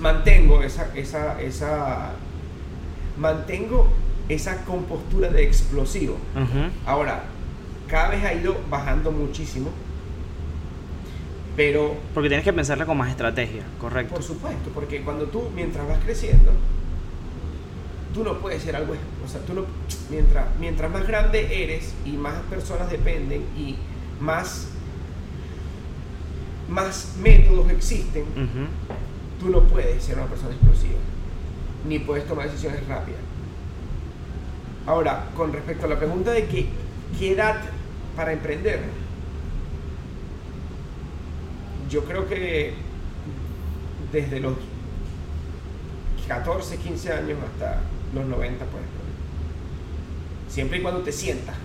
mantengo 0.00 0.62
esa, 0.62 0.90
esa, 0.94 1.40
esa, 1.40 2.10
mantengo 3.18 3.88
esa 4.28 4.64
compostura 4.64 5.28
de 5.28 5.44
explosivo. 5.44 6.16
Ahora, 6.84 7.22
cada 7.88 8.08
vez 8.10 8.24
ha 8.24 8.34
ido 8.34 8.56
bajando 8.68 9.12
muchísimo, 9.12 9.70
pero 11.56 11.94
Porque 12.12 12.28
tienes 12.28 12.44
que 12.44 12.52
pensarla 12.52 12.84
con 12.84 12.98
más 12.98 13.08
estrategia, 13.10 13.62
correcto. 13.80 14.14
por 14.14 14.22
supuesto, 14.22 14.70
porque 14.74 15.00
cuando 15.02 15.24
tú, 15.26 15.44
mientras 15.54 15.86
vas 15.88 15.98
creciendo, 16.04 16.50
tú 18.16 18.24
no 18.24 18.38
puedes 18.38 18.62
ser 18.62 18.74
algo, 18.74 18.94
o 18.94 19.28
sea, 19.28 19.42
tú 19.42 19.52
no, 19.52 19.66
mientras, 20.08 20.46
mientras 20.58 20.90
más 20.90 21.06
grande 21.06 21.62
eres 21.62 21.92
y 22.06 22.12
más 22.12 22.40
personas 22.48 22.90
dependen 22.90 23.42
y 23.54 23.76
más 24.18 24.68
más 26.70 27.14
métodos 27.20 27.70
existen, 27.70 28.24
tú 29.38 29.50
no 29.50 29.64
puedes 29.64 30.02
ser 30.02 30.16
una 30.16 30.26
persona 30.26 30.54
explosiva, 30.54 30.98
ni 31.86 31.98
puedes 31.98 32.26
tomar 32.26 32.46
decisiones 32.46 32.86
rápidas. 32.88 33.20
Ahora, 34.86 35.28
con 35.36 35.52
respecto 35.52 35.84
a 35.84 35.90
la 35.90 35.98
pregunta 35.98 36.32
de 36.32 36.46
que, 36.46 36.68
qué 37.18 37.32
edad 37.32 37.60
para 38.16 38.32
emprender, 38.32 38.80
yo 41.90 42.02
creo 42.04 42.26
que 42.26 42.72
desde 44.10 44.40
los 44.40 44.54
14, 46.28 46.76
15 46.76 47.12
años 47.12 47.38
hasta 47.44 47.80
los 48.14 48.26
90 48.26 48.64
puedes 48.66 48.86
Siempre 50.48 50.78
y 50.78 50.82
cuando 50.82 51.00
te 51.00 51.12
sientas 51.12 51.56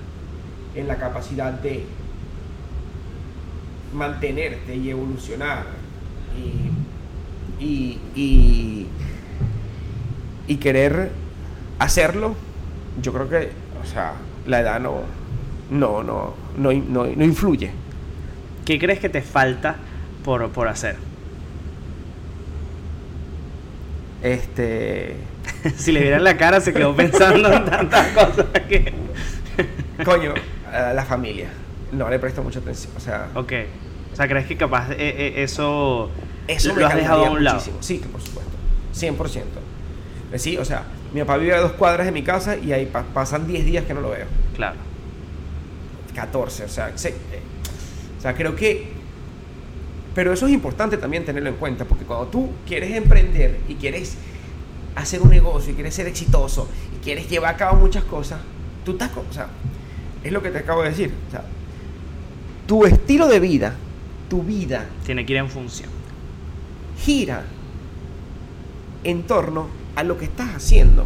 en 0.75 0.87
la 0.87 0.97
capacidad 0.97 1.53
de 1.53 1.85
mantenerte 3.93 4.75
y 4.75 4.89
evolucionar 4.89 5.65
y, 6.37 6.71
y, 8.15 8.87
querer 10.57 11.11
hacerlo, 11.79 12.35
yo 13.01 13.13
creo 13.13 13.29
que, 13.29 13.51
o 13.81 13.85
sea, 13.85 14.13
la 14.45 14.59
edad 14.59 14.79
no, 14.79 15.01
no, 15.71 16.03
no, 16.03 16.33
no, 16.57 16.71
no, 16.71 17.05
no 17.05 17.23
influye. 17.23 17.71
¿Qué 18.65 18.77
crees 18.77 18.99
que 18.99 19.09
te 19.09 19.21
falta 19.21 19.77
por, 20.23 20.51
por 20.51 20.67
hacer? 20.67 20.97
Este. 24.21 25.15
si 25.75 25.91
le 25.91 26.01
vieran 26.01 26.23
la 26.23 26.37
cara, 26.37 26.61
se 26.61 26.73
quedó 26.73 26.95
pensando 26.95 27.51
en 27.51 27.65
tantas 27.65 28.07
cosas 28.09 28.45
que. 28.67 28.93
Coño, 30.03 30.33
la 30.71 31.05
familia. 31.05 31.49
No 31.91 32.09
le 32.09 32.19
presto 32.19 32.43
mucha 32.43 32.59
atención. 32.59 32.93
O 32.95 32.99
sea. 32.99 33.29
Ok. 33.35 33.53
O 34.11 34.15
sea, 34.15 34.27
¿crees 34.27 34.45
que 34.45 34.57
capaz 34.57 34.91
eh, 34.91 34.95
eh, 34.99 35.33
eso, 35.37 36.09
eso 36.47 36.75
lo 36.75 36.85
has 36.85 36.95
dejado 36.95 37.25
a 37.25 37.31
un 37.31 37.43
lado? 37.43 37.61
Sí, 37.79 38.01
por 38.11 38.21
supuesto. 38.21 38.51
100%. 38.93 39.43
Eh, 40.33 40.39
sí, 40.39 40.57
o 40.57 40.65
sea, 40.65 40.83
mi 41.13 41.21
papá 41.21 41.37
vive 41.37 41.53
a 41.53 41.59
dos 41.61 41.73
cuadras 41.73 42.05
de 42.05 42.11
mi 42.11 42.23
casa 42.23 42.57
y 42.57 42.73
ahí 42.73 42.91
pasan 43.13 43.47
10 43.47 43.65
días 43.65 43.85
que 43.85 43.93
no 43.93 44.01
lo 44.01 44.09
veo. 44.09 44.25
Claro. 44.55 44.75
14, 46.13 46.65
o 46.65 46.67
sea, 46.67 46.91
o 46.93 48.21
sea, 48.21 48.33
creo 48.35 48.55
que 48.55 48.90
pero 50.13 50.33
eso 50.33 50.45
es 50.47 50.53
importante 50.53 50.97
también 50.97 51.25
tenerlo 51.25 51.49
en 51.49 51.55
cuenta, 51.55 51.85
porque 51.85 52.05
cuando 52.05 52.27
tú 52.27 52.49
quieres 52.67 52.91
emprender 52.91 53.59
y 53.67 53.75
quieres 53.75 54.17
hacer 54.95 55.21
un 55.21 55.29
negocio 55.29 55.71
y 55.71 55.75
quieres 55.75 55.95
ser 55.95 56.07
exitoso 56.07 56.67
y 56.95 57.03
quieres 57.03 57.29
llevar 57.29 57.55
a 57.55 57.57
cabo 57.57 57.79
muchas 57.79 58.03
cosas, 58.03 58.39
tú 58.83 58.91
estás, 58.91 59.11
o 59.15 59.33
sea, 59.33 59.47
es 60.23 60.31
lo 60.31 60.41
que 60.41 60.51
te 60.51 60.59
acabo 60.59 60.83
de 60.83 60.89
decir, 60.89 61.11
o 61.27 61.31
sea, 61.31 61.43
tu 62.67 62.85
estilo 62.85 63.27
de 63.27 63.39
vida, 63.39 63.75
tu 64.29 64.43
vida 64.43 64.85
tiene 65.05 65.25
que 65.25 65.33
ir 65.33 65.39
en 65.39 65.49
función. 65.49 65.89
Gira 66.99 67.43
en 69.03 69.23
torno 69.23 69.67
a 69.95 70.03
lo 70.03 70.17
que 70.17 70.25
estás 70.25 70.55
haciendo. 70.55 71.05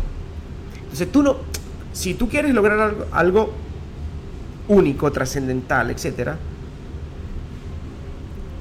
Entonces 0.84 1.12
tú 1.12 1.24
no, 1.24 1.38
si 1.94 2.14
tú 2.14 2.28
quieres 2.28 2.54
lograr 2.54 2.80
algo, 2.80 3.06
algo 3.12 3.54
único, 4.68 5.12
trascendental, 5.12 5.92
etcétera, 5.92 6.38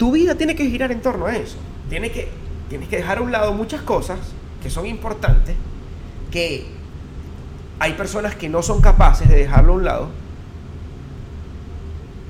tu 0.04 0.12
vida 0.12 0.34
tiene 0.34 0.54
que 0.54 0.68
girar 0.68 0.92
en 0.92 1.00
torno 1.00 1.24
a 1.24 1.34
eso. 1.34 1.56
Tienes 1.88 2.12
que, 2.12 2.28
tienes 2.68 2.90
que 2.90 2.96
dejar 2.98 3.16
a 3.16 3.20
un 3.22 3.32
lado 3.32 3.54
muchas 3.54 3.80
cosas 3.80 4.18
que 4.62 4.68
son 4.68 4.84
importantes, 4.84 5.56
que 6.30 6.66
hay 7.78 7.94
personas 7.94 8.34
que 8.34 8.50
no 8.50 8.62
son 8.62 8.82
capaces 8.82 9.26
de 9.30 9.36
dejarlo 9.36 9.72
a 9.72 9.76
un 9.76 9.84
lado. 9.86 10.10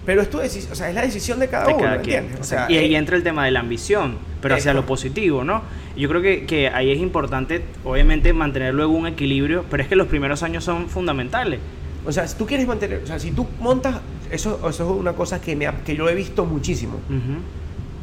Pero 0.07 0.23
es 0.23 0.31
tu 0.31 0.39
decisión, 0.39 0.71
o 0.73 0.77
sea, 0.77 0.89
es 0.89 0.95
la 0.95 1.03
decisión 1.03 1.41
de 1.41 1.49
cada 1.49 1.75
uno, 1.75 1.95
¿entiendes? 1.95 2.55
y 2.69 2.77
ahí 2.77 2.95
entra 2.95 3.17
el 3.17 3.25
tema 3.25 3.45
de 3.45 3.51
la 3.51 3.59
ambición, 3.59 4.19
pero 4.41 4.55
hacia 4.55 4.73
lo 4.73 4.87
positivo, 4.87 5.43
¿no? 5.43 5.63
Yo 5.97 6.09
creo 6.09 6.23
que, 6.23 6.47
que, 6.47 6.69
ahí 6.69 6.93
es 6.93 7.01
importante, 7.01 7.65
obviamente, 7.83 8.33
mantener 8.33 8.73
luego 8.73 8.93
un 8.93 9.09
equilibrio, 9.09 9.65
pero 9.69 9.83
es 9.83 9.89
que 9.89 9.97
los 9.97 10.07
primeros 10.07 10.45
años 10.45 10.63
son 10.63 10.89
fundamentales. 10.89 11.59
O 12.07 12.13
sea, 12.13 12.29
si 12.29 12.37
tú 12.37 12.47
quieres 12.47 12.69
mantener, 12.69 13.01
o 13.03 13.07
sea, 13.09 13.19
si 13.19 13.33
tú 13.33 13.49
montas 13.59 13.97
eso, 14.31 14.61
es 14.69 14.79
una 14.79 15.15
cosa 15.15 15.41
que, 15.41 15.57
me, 15.57 15.69
que 15.85 15.97
yo 15.97 16.09
he 16.09 16.15
visto 16.15 16.45
muchísimo. 16.45 17.01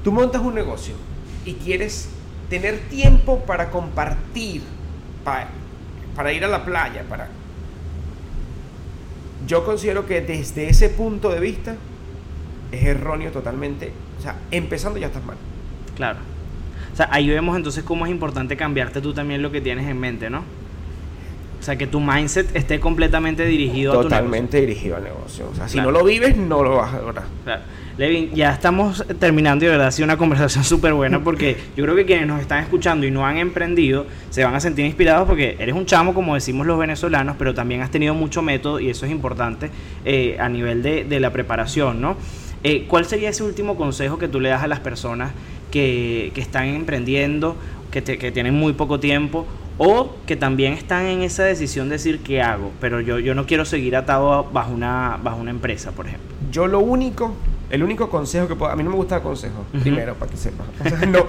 Tú 0.03 0.11
montas 0.11 0.41
un 0.41 0.55
negocio 0.55 0.95
y 1.45 1.53
quieres 1.53 2.09
tener 2.49 2.79
tiempo 2.89 3.39
para 3.45 3.69
compartir, 3.69 4.63
para, 5.23 5.47
para 6.15 6.33
ir 6.33 6.43
a 6.43 6.47
la 6.47 6.65
playa, 6.65 7.03
para... 7.07 7.29
Yo 9.47 9.65
considero 9.65 10.05
que 10.05 10.21
desde 10.21 10.69
ese 10.69 10.89
punto 10.89 11.29
de 11.29 11.39
vista 11.39 11.75
es 12.71 12.83
erróneo 12.83 13.31
totalmente. 13.31 13.91
O 14.19 14.21
sea, 14.21 14.37
empezando 14.51 14.99
ya 14.99 15.07
estás 15.07 15.23
mal. 15.23 15.37
Claro. 15.95 16.19
O 16.93 16.95
sea, 16.95 17.07
ahí 17.11 17.29
vemos 17.29 17.55
entonces 17.55 17.83
cómo 17.83 18.05
es 18.05 18.11
importante 18.11 18.57
cambiarte 18.57 19.01
tú 19.01 19.13
también 19.13 19.41
lo 19.41 19.51
que 19.51 19.61
tienes 19.61 19.87
en 19.87 19.99
mente, 19.99 20.29
¿no? 20.29 20.43
O 21.61 21.63
sea, 21.63 21.75
que 21.75 21.85
tu 21.85 21.99
mindset 21.99 22.55
esté 22.55 22.79
completamente 22.79 23.45
dirigido 23.45 23.91
a 23.91 23.95
tu 23.97 24.01
Totalmente 24.01 24.59
dirigido 24.59 24.95
al 24.95 25.03
negocio. 25.03 25.47
O 25.51 25.55
sea, 25.55 25.69
si 25.69 25.77
no 25.77 25.91
lo 25.91 26.03
vives, 26.03 26.35
no 26.35 26.63
lo 26.63 26.77
vas 26.77 26.91
a 26.95 26.97
lograr. 26.97 27.25
Claro. 27.43 27.61
Levin, 27.99 28.31
ya 28.33 28.51
estamos 28.51 29.05
terminando 29.19 29.63
y 29.63 29.67
de 29.67 29.73
verdad 29.73 29.89
ha 29.89 29.91
sido 29.91 30.05
una 30.05 30.17
conversación 30.17 30.63
súper 30.63 30.93
buena 30.93 31.23
porque 31.23 31.55
yo 31.77 31.83
creo 31.83 31.95
que 31.95 32.07
quienes 32.07 32.25
nos 32.25 32.41
están 32.41 32.63
escuchando 32.63 33.05
y 33.05 33.11
no 33.11 33.27
han 33.27 33.37
emprendido 33.37 34.07
se 34.31 34.43
van 34.43 34.55
a 34.55 34.59
sentir 34.59 34.85
inspirados 34.85 35.27
porque 35.27 35.55
eres 35.59 35.75
un 35.75 35.85
chamo, 35.85 36.15
como 36.15 36.33
decimos 36.33 36.65
los 36.65 36.79
venezolanos, 36.79 37.35
pero 37.37 37.53
también 37.53 37.81
has 37.81 37.91
tenido 37.91 38.15
mucho 38.15 38.41
método 38.41 38.79
y 38.79 38.89
eso 38.89 39.05
es 39.05 39.11
importante 39.11 39.69
eh, 40.03 40.37
a 40.39 40.49
nivel 40.49 40.81
de, 40.81 41.19
la 41.19 41.31
preparación, 41.31 42.01
¿no? 42.01 42.15
Eh, 42.63 42.85
¿Cuál 42.87 43.05
sería 43.05 43.29
ese 43.29 43.43
último 43.43 43.75
consejo 43.75 44.17
que 44.17 44.27
tú 44.27 44.39
le 44.39 44.49
das 44.49 44.63
a 44.63 44.67
las 44.67 44.79
personas 44.79 45.31
que, 45.69 46.31
que 46.33 46.41
están 46.41 46.69
emprendiendo, 46.69 47.55
que, 47.91 48.01
que 48.01 48.31
tienen 48.31 48.55
muy 48.55 48.73
poco 48.73 48.99
tiempo 48.99 49.45
o 49.83 50.11
que 50.27 50.35
también 50.35 50.73
están 50.73 51.07
en 51.07 51.23
esa 51.23 51.43
decisión 51.43 51.89
de 51.89 51.93
decir 51.93 52.19
qué 52.19 52.39
hago, 52.39 52.71
pero 52.79 53.01
yo, 53.01 53.17
yo 53.17 53.33
no 53.33 53.47
quiero 53.47 53.65
seguir 53.65 53.95
atado 53.95 54.47
bajo 54.53 54.71
una, 54.71 55.17
bajo 55.23 55.37
una 55.41 55.49
empresa, 55.49 55.91
por 55.91 56.05
ejemplo. 56.05 56.29
Yo 56.51 56.67
lo 56.67 56.81
único, 56.81 57.33
el 57.71 57.81
único 57.81 58.07
consejo 58.07 58.47
que 58.47 58.55
puedo, 58.55 58.71
a 58.71 58.75
mí 58.75 58.83
no 58.83 58.91
me 58.91 58.95
gusta 58.95 59.15
el 59.15 59.21
consejo, 59.23 59.65
primero, 59.81 60.13
para 60.13 60.29
que 60.29 60.37
sepas. 60.37 60.67
no, 61.09 61.25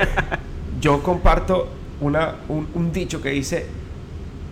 yo 0.82 1.02
comparto 1.02 1.68
una, 2.02 2.34
un, 2.48 2.92
dicho 2.92 3.22
que 3.22 3.30
dice, 3.30 3.64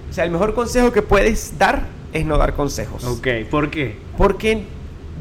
o 0.08 0.14
sea, 0.14 0.24
el 0.24 0.30
mejor 0.30 0.54
consejo 0.54 0.90
que 0.90 1.02
puedes 1.02 1.58
dar 1.58 1.82
es 2.14 2.24
no 2.24 2.38
dar 2.38 2.54
consejos. 2.54 3.04
Ok, 3.04 3.28
¿por 3.50 3.68
qué? 3.68 3.98
Porque 4.16 4.64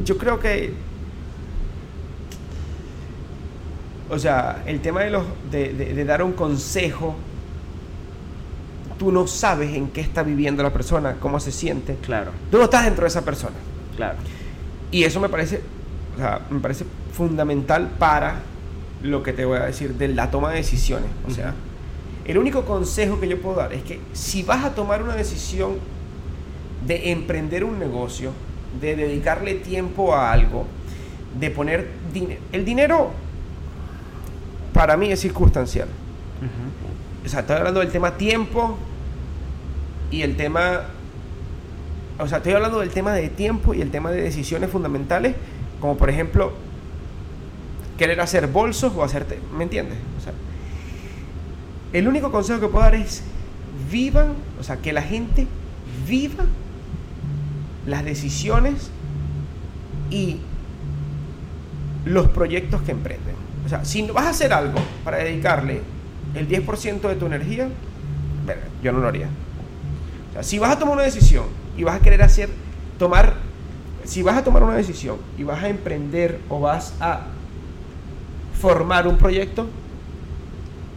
yo 0.06 0.18
creo 0.18 0.40
que 0.40 0.72
o 4.10 4.18
sea, 4.18 4.64
el 4.66 4.80
tema 4.80 5.02
de, 5.02 5.12
los, 5.12 5.26
de, 5.52 5.74
de, 5.74 6.06
dar 6.06 6.24
un 6.24 6.32
consejo 6.32 7.16
tú 9.00 9.12
no 9.12 9.26
sabes 9.26 9.74
en 9.74 9.88
qué 9.88 10.02
está 10.02 10.22
viviendo 10.22 10.62
la 10.62 10.72
persona, 10.72 11.16
cómo 11.20 11.40
se 11.40 11.52
siente. 11.52 11.96
Claro. 12.06 12.32
Tú 12.52 12.58
no 12.58 12.66
estás 12.66 12.86
dentro 12.86 13.04
de 13.04 13.08
esa 13.08 13.24
persona. 13.26 13.56
Claro. 13.96 14.18
Y 14.92 15.04
eso 15.04 15.20
me 15.20 15.30
parece, 15.30 15.62
o 16.16 16.20
sea, 16.20 16.42
me 16.52 16.60
parece 16.60 16.86
fundamental 17.14 17.90
para 17.98 18.42
lo 19.02 19.24
que 19.24 19.34
te 19.34 19.46
voy 19.46 19.58
a 19.58 19.66
decir 19.66 19.96
de 19.96 20.10
la 20.10 20.30
toma 20.30 20.52
de 20.52 20.58
decisiones. 20.58 21.10
O 21.28 21.32
sea, 21.32 21.56
el 22.26 22.38
único 22.38 22.66
consejo 22.66 23.20
que 23.20 23.28
yo 23.28 23.42
puedo 23.42 23.56
dar 23.56 23.74
es 23.74 23.82
que 23.84 24.00
si 24.14 24.44
vas 24.44 24.66
a 24.66 24.76
tomar 24.76 25.02
una 25.02 25.16
decisión 25.16 25.78
de 26.86 27.12
emprender 27.12 27.64
un 27.64 27.80
negocio, 27.80 28.32
de 28.80 28.96
dedicarle 28.96 29.56
tiempo 29.56 30.14
a 30.14 30.32
algo, 30.32 30.66
de 31.40 31.50
poner 31.50 31.88
dinero, 32.14 32.42
el 32.52 32.66
dinero 32.66 33.12
para 34.74 34.98
mí 34.98 35.12
es 35.12 35.22
circunstancial. 35.22 35.88
O 37.26 37.30
sea, 37.30 37.42
estoy 37.42 37.58
hablando 37.58 37.80
del 37.80 37.92
tema 37.92 38.16
tiempo, 38.18 38.78
y 40.12 40.24
el 40.24 40.36
tema, 40.36 40.82
o 42.18 42.28
sea, 42.28 42.38
estoy 42.38 42.54
hablando 42.54 42.80
del 42.80 42.90
tema 42.90 43.14
de 43.14 43.30
tiempo 43.30 43.74
y 43.74 43.82
el 43.82 43.92
tema 43.92 44.12
de 44.12 44.22
decisiones 44.22 44.70
fundamentales, 44.70 45.36
como 45.80 45.98
por 45.98 46.10
ejemplo, 46.10 46.54
querer 47.98 48.20
hacer 48.22 48.48
bolsos 48.48 48.94
o 48.96 49.04
hacerte, 49.04 49.40
¿me 49.56 49.64
entiendes? 49.64 49.98
O 50.18 50.24
sea, 50.24 50.34
el 51.94 52.08
único 52.08 52.32
consejo 52.32 52.60
que 52.60 52.68
puedo 52.68 52.84
dar 52.84 52.96
es 52.96 53.24
vivan, 53.92 54.34
o 54.60 54.64
sea, 54.64 54.78
que 54.78 54.94
la 54.94 55.02
gente 55.02 55.48
viva 56.08 56.46
las 57.86 58.04
decisiones 58.04 58.90
y 60.10 60.38
los 62.06 62.30
proyectos 62.30 62.82
que 62.82 62.92
emprenden. 62.92 63.36
O 63.66 63.70
sea, 63.70 63.86
si 63.86 64.02
vas 64.04 64.26
a 64.26 64.30
hacer 64.30 64.54
algo 64.54 64.80
para 65.04 65.18
dedicarle 65.18 65.82
el 66.34 66.48
10% 66.48 67.02
de 67.02 67.16
tu 67.16 67.26
energía, 67.28 67.70
yo 68.82 68.92
no 68.92 69.00
lo 69.00 69.08
haría 69.08 69.28
si 70.42 70.60
vas 70.60 70.72
a 70.72 70.80
tomar 70.80 70.96
una 70.96 71.04
decisión 71.04 71.46
y 71.78 71.84
vas 71.84 71.96
a 71.96 72.00
querer 72.00 72.22
hacer, 72.22 72.50
tomar, 72.98 73.36
si 74.04 74.22
vas 74.22 74.38
a 74.38 74.44
tomar 74.44 74.64
una 74.64 74.76
decisión 74.76 75.18
y 75.38 75.44
vas 75.44 75.64
a 75.64 75.70
emprender 75.70 76.40
o 76.50 76.60
vas 76.60 76.94
a 77.00 77.22
formar 78.60 79.08
un 79.08 79.18
proyecto, 79.18 79.68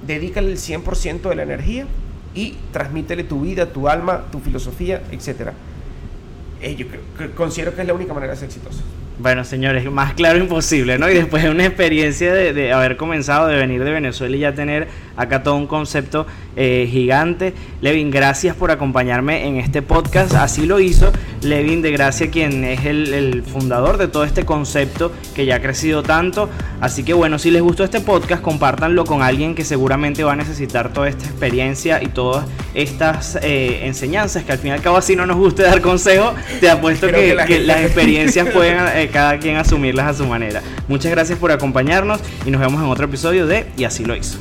dedícale 0.06 0.50
el 0.50 0.58
100% 0.58 1.28
de 1.28 1.34
la 1.34 1.42
energía 1.42 1.86
y 2.34 2.56
transmítele 2.72 3.24
tu 3.24 3.42
vida, 3.42 3.66
tu 3.66 3.88
alma, 3.88 4.24
tu 4.30 4.40
filosofía, 4.40 5.02
etc. 5.10 5.50
Eh, 6.60 6.74
yo 6.76 6.86
considero 7.36 7.74
que 7.74 7.82
es 7.82 7.86
la 7.86 7.94
única 7.94 8.14
manera 8.14 8.32
de 8.32 8.38
ser 8.38 8.48
exitoso. 8.48 8.82
Bueno, 9.18 9.44
señores, 9.44 9.90
más 9.90 10.14
claro 10.14 10.38
imposible, 10.38 10.98
¿no? 10.98 11.08
Y 11.08 11.14
después 11.14 11.42
de 11.42 11.50
una 11.50 11.66
experiencia 11.66 12.32
de, 12.32 12.72
haber 12.72 12.96
comenzado, 12.96 13.46
de 13.46 13.56
venir 13.56 13.84
de 13.84 13.90
Venezuela 13.90 14.36
y 14.36 14.40
ya 14.40 14.54
tener 14.54 14.88
acá 15.16 15.42
todo 15.42 15.56
un 15.56 15.66
concepto 15.66 16.26
eh, 16.56 16.88
gigante. 16.90 17.52
Levin, 17.82 18.10
gracias 18.10 18.56
por 18.56 18.70
acompañarme 18.70 19.46
en 19.46 19.56
este 19.56 19.82
podcast. 19.82 20.34
Así 20.34 20.66
lo 20.66 20.80
hizo 20.80 21.12
Levin 21.42 21.82
de 21.82 21.90
Gracia, 21.90 22.30
quien 22.30 22.64
es 22.64 22.84
el, 22.84 23.12
el, 23.12 23.42
fundador 23.42 23.98
de 23.98 24.08
todo 24.08 24.24
este 24.24 24.44
concepto 24.44 25.12
que 25.34 25.44
ya 25.44 25.56
ha 25.56 25.60
crecido 25.60 26.02
tanto. 26.02 26.48
Así 26.80 27.02
que 27.02 27.14
bueno, 27.14 27.38
si 27.38 27.50
les 27.50 27.62
gustó 27.62 27.84
este 27.84 28.00
podcast, 28.00 28.42
compártanlo 28.42 29.04
con 29.04 29.22
alguien 29.22 29.54
que 29.54 29.64
seguramente 29.64 30.24
va 30.24 30.32
a 30.32 30.36
necesitar 30.36 30.92
toda 30.92 31.08
esta 31.08 31.24
experiencia 31.24 32.02
y 32.02 32.06
todas 32.06 32.46
estas 32.74 33.38
eh, 33.42 33.86
enseñanzas, 33.86 34.44
que 34.44 34.52
al 34.52 34.58
fin 34.58 34.68
y 34.68 34.72
al 34.72 34.82
cabo 34.82 34.96
así 34.96 35.16
no 35.16 35.26
nos 35.26 35.36
guste 35.36 35.62
dar 35.62 35.80
consejos, 35.80 36.34
te 36.60 36.70
apuesto 36.70 37.08
que, 37.08 37.36
que, 37.46 37.60
las 37.60 37.80
experiencias 37.82 38.48
pueden 38.52 38.78
eh, 38.94 39.10
cada 39.12 39.38
quien 39.38 39.56
asumirlas 39.56 40.06
a 40.06 40.14
su 40.14 40.26
manera. 40.26 40.62
Muchas 40.88 41.10
gracias 41.10 41.38
por 41.38 41.52
acompañarnos 41.52 42.20
y 42.46 42.50
nos 42.50 42.60
vemos 42.60 42.82
en 42.82 42.88
otro 42.88 43.06
episodio 43.06 43.46
de 43.46 43.66
Y 43.76 43.84
así 43.84 44.04
lo 44.04 44.14
hizo. 44.16 44.38